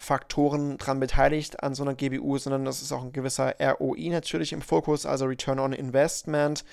Faktoren 0.00 0.78
dran 0.78 0.98
beteiligt 0.98 1.62
an 1.62 1.74
so 1.74 1.82
einer 1.82 1.94
GBU, 1.94 2.38
sondern 2.38 2.64
das 2.64 2.82
ist 2.82 2.90
auch 2.90 3.02
ein 3.02 3.12
gewisser 3.12 3.54
ROI 3.60 4.08
natürlich 4.10 4.52
im 4.52 4.62
Fokus, 4.62 5.06
also 5.06 5.26
Return 5.26 5.58
on 5.58 5.72
Investment. 5.72 6.64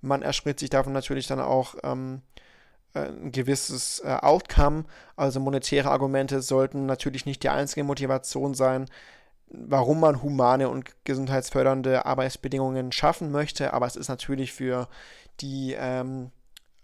Man 0.00 0.22
erspricht 0.22 0.60
sich 0.60 0.70
davon 0.70 0.92
natürlich 0.92 1.26
dann 1.26 1.40
auch 1.40 1.74
ähm, 1.82 2.22
äh, 2.94 3.08
ein 3.08 3.32
gewisses 3.32 4.00
äh, 4.04 4.16
Outcome, 4.20 4.84
also 5.16 5.40
monetäre 5.40 5.90
Argumente 5.90 6.42
sollten 6.42 6.86
natürlich 6.86 7.26
nicht 7.26 7.42
die 7.42 7.48
einzige 7.48 7.84
Motivation 7.84 8.54
sein, 8.54 8.86
warum 9.48 10.00
man 10.00 10.22
humane 10.22 10.68
und 10.68 11.04
gesundheitsfördernde 11.04 12.04
Arbeitsbedingungen 12.06 12.92
schaffen 12.92 13.30
möchte, 13.30 13.72
aber 13.72 13.86
es 13.86 13.96
ist 13.96 14.08
natürlich 14.08 14.52
für 14.52 14.88
die 15.40 15.76
ähm, 15.78 16.30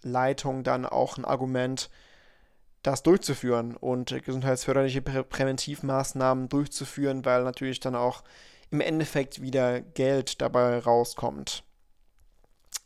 Leitung 0.03 0.65
dann 0.65 0.87
auch 0.87 1.19
ein 1.19 1.25
Argument, 1.25 1.91
das 2.83 3.03
durchzuführen 3.03 3.77
und 3.77 4.25
gesundheitsförderliche 4.25 5.03
Prä 5.03 5.23
Präventivmaßnahmen 5.23 6.49
durchzuführen, 6.49 7.25
weil 7.25 7.45
natürlich 7.45 7.81
dann 7.81 7.95
auch 7.95 8.23
im 8.71 8.81
Endeffekt 8.81 9.41
wieder 9.41 9.81
Geld 9.81 10.41
dabei 10.41 10.79
rauskommt. 10.79 11.63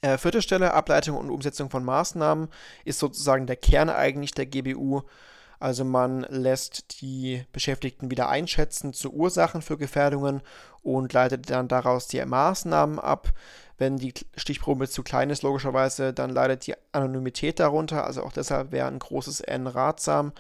Äh, 0.03 0.19
vierte 0.19 0.43
Stelle, 0.43 0.75
Ableitung 0.75 1.17
und 1.17 1.31
Umsetzung 1.31 1.71
von 1.71 1.85
Maßnahmen, 1.85 2.49
ist 2.85 2.99
sozusagen 2.99 3.47
der 3.47 3.57
Kern 3.57 3.89
eigentlich 3.89 4.33
der 4.33 4.47
GBU. 4.47 5.03
Also 5.59 5.85
man 5.85 6.27
lässt 6.29 7.01
die 7.01 7.45
Beschäftigten 7.53 8.11
wieder 8.11 8.29
einschätzen 8.29 8.93
zu 8.93 9.13
Ursachen 9.13 9.63
für 9.63 9.79
Gefährdungen 9.79 10.43
und 10.83 11.13
leitet 11.13 11.51
dann 11.51 11.69
daraus 11.69 12.09
die 12.09 12.25
Maßnahmen 12.25 12.99
ab. 12.99 13.33
Wenn 13.79 13.99
die 13.99 14.15
Stichprobe 14.37 14.89
zu 14.89 15.03
klein 15.03 15.31
ist, 15.31 15.43
logischerweise, 15.43 16.13
dann 16.13 16.31
leidet 16.31 16.67
die 16.67 16.75
Anonymität 16.93 17.61
darunter. 17.61 18.05
Also 18.05 18.23
auch 18.23 18.33
deshalb 18.33 18.73
wäre 18.73 18.89
ein 18.89 18.99
großes 18.99 19.41
N 19.41 19.67
ratsam. 19.67 20.33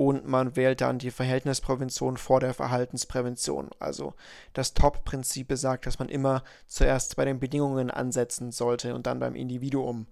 und 0.00 0.26
man 0.26 0.56
wählt 0.56 0.80
dann 0.80 0.98
die 0.98 1.10
Verhältnisprävention 1.10 2.16
vor 2.16 2.40
der 2.40 2.54
Verhaltensprävention. 2.54 3.68
Also 3.80 4.14
das 4.54 4.72
Top-Prinzip 4.72 5.48
besagt, 5.48 5.84
dass 5.84 5.98
man 5.98 6.08
immer 6.08 6.42
zuerst 6.66 7.16
bei 7.16 7.26
den 7.26 7.38
Bedingungen 7.38 7.90
ansetzen 7.90 8.50
sollte 8.50 8.94
und 8.94 9.06
dann 9.06 9.18
beim 9.20 9.34
Individuum. 9.34 10.06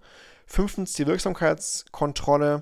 Fünftens 0.45 0.93
die 0.93 1.07
Wirksamkeitskontrolle. 1.07 2.61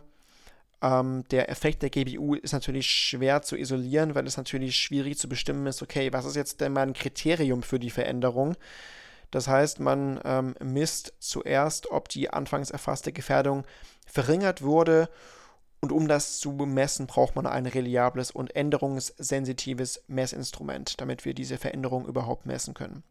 Ähm, 0.82 1.24
der 1.32 1.50
Effekt 1.50 1.82
der 1.82 1.90
GBU 1.90 2.36
ist 2.36 2.54
natürlich 2.54 2.88
schwer 2.88 3.42
zu 3.42 3.56
isolieren, 3.56 4.16
weil 4.16 4.28
es 4.28 4.38
natürlich 4.38 4.76
schwierig 4.76 5.18
zu 5.18 5.28
bestimmen 5.28 5.66
ist, 5.68 5.82
okay, 5.82 6.14
was 6.14 6.26
ist 6.26 6.36
jetzt 6.36 6.62
denn 6.62 6.74
mein 6.74 6.94
Kriterium 6.94 7.64
für 7.64 7.80
die 7.80 7.90
Veränderung? 7.90 8.56
Das 9.32 9.48
heißt, 9.48 9.80
man 9.80 10.20
ähm, 10.24 10.56
misst 10.64 11.14
zuerst, 11.20 11.92
ob 11.92 12.10
die 12.10 12.30
anfangs 12.30 12.72
erfasste 12.72 13.12
Gefährdung 13.12 13.66
verringert 14.06 14.62
wurde 14.62 15.10
und 15.80 15.92
um 15.92 16.08
das 16.08 16.40
zu 16.40 16.52
messen, 16.52 17.08
braucht 17.08 17.36
man 17.36 17.46
ein 17.46 17.66
reliables 17.66 18.32
und 18.32 18.56
änderungssensitives 18.56 20.04
Messinstrument, 20.08 21.00
damit 21.02 21.26
wir 21.26 21.34
diese 21.34 21.58
Veränderung 21.58 22.08
überhaupt 22.08 22.46
messen 22.46 22.74
können. 22.74 23.04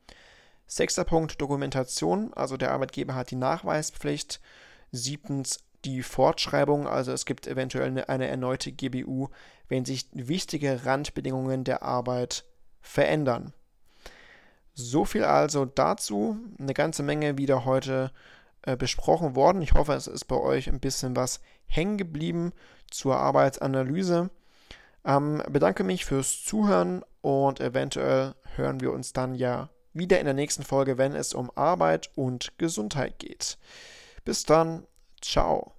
Sechster 0.66 1.04
Punkt 1.04 1.40
Dokumentation, 1.40 2.32
also 2.34 2.56
der 2.56 2.72
Arbeitgeber 2.72 3.14
hat 3.14 3.30
die 3.30 3.36
Nachweispflicht. 3.36 4.40
Siebtens 4.90 5.60
die 5.86 6.02
Fortschreibung, 6.02 6.86
also 6.86 7.12
es 7.12 7.24
gibt 7.24 7.46
eventuell 7.46 7.86
eine, 7.86 8.08
eine 8.08 8.26
erneute 8.26 8.72
GBU, 8.72 9.28
wenn 9.68 9.84
sich 9.84 10.06
wichtige 10.12 10.84
Randbedingungen 10.84 11.64
der 11.64 11.82
Arbeit 11.82 12.44
verändern. 12.80 13.52
So 14.74 15.04
viel 15.04 15.24
also 15.24 15.64
dazu. 15.64 16.36
Eine 16.58 16.74
ganze 16.74 17.02
Menge 17.02 17.38
wieder 17.38 17.64
heute 17.64 18.12
äh, 18.62 18.76
besprochen 18.76 19.34
worden. 19.34 19.62
Ich 19.62 19.72
hoffe, 19.72 19.94
es 19.94 20.06
ist 20.06 20.26
bei 20.26 20.36
euch 20.36 20.68
ein 20.68 20.80
bisschen 20.80 21.16
was 21.16 21.40
hängen 21.66 21.96
geblieben 21.96 22.52
zur 22.90 23.16
Arbeitsanalyse. 23.16 24.30
Ähm, 25.04 25.42
bedanke 25.48 25.84
mich 25.84 26.04
fürs 26.04 26.44
Zuhören 26.44 27.02
und 27.22 27.60
eventuell 27.60 28.34
hören 28.56 28.80
wir 28.80 28.92
uns 28.92 29.12
dann 29.12 29.34
ja 29.34 29.70
wieder 29.94 30.18
in 30.18 30.26
der 30.26 30.34
nächsten 30.34 30.62
Folge, 30.62 30.98
wenn 30.98 31.14
es 31.14 31.32
um 31.32 31.50
Arbeit 31.54 32.10
und 32.16 32.58
Gesundheit 32.58 33.18
geht. 33.18 33.56
Bis 34.24 34.44
dann, 34.44 34.86
ciao. 35.22 35.75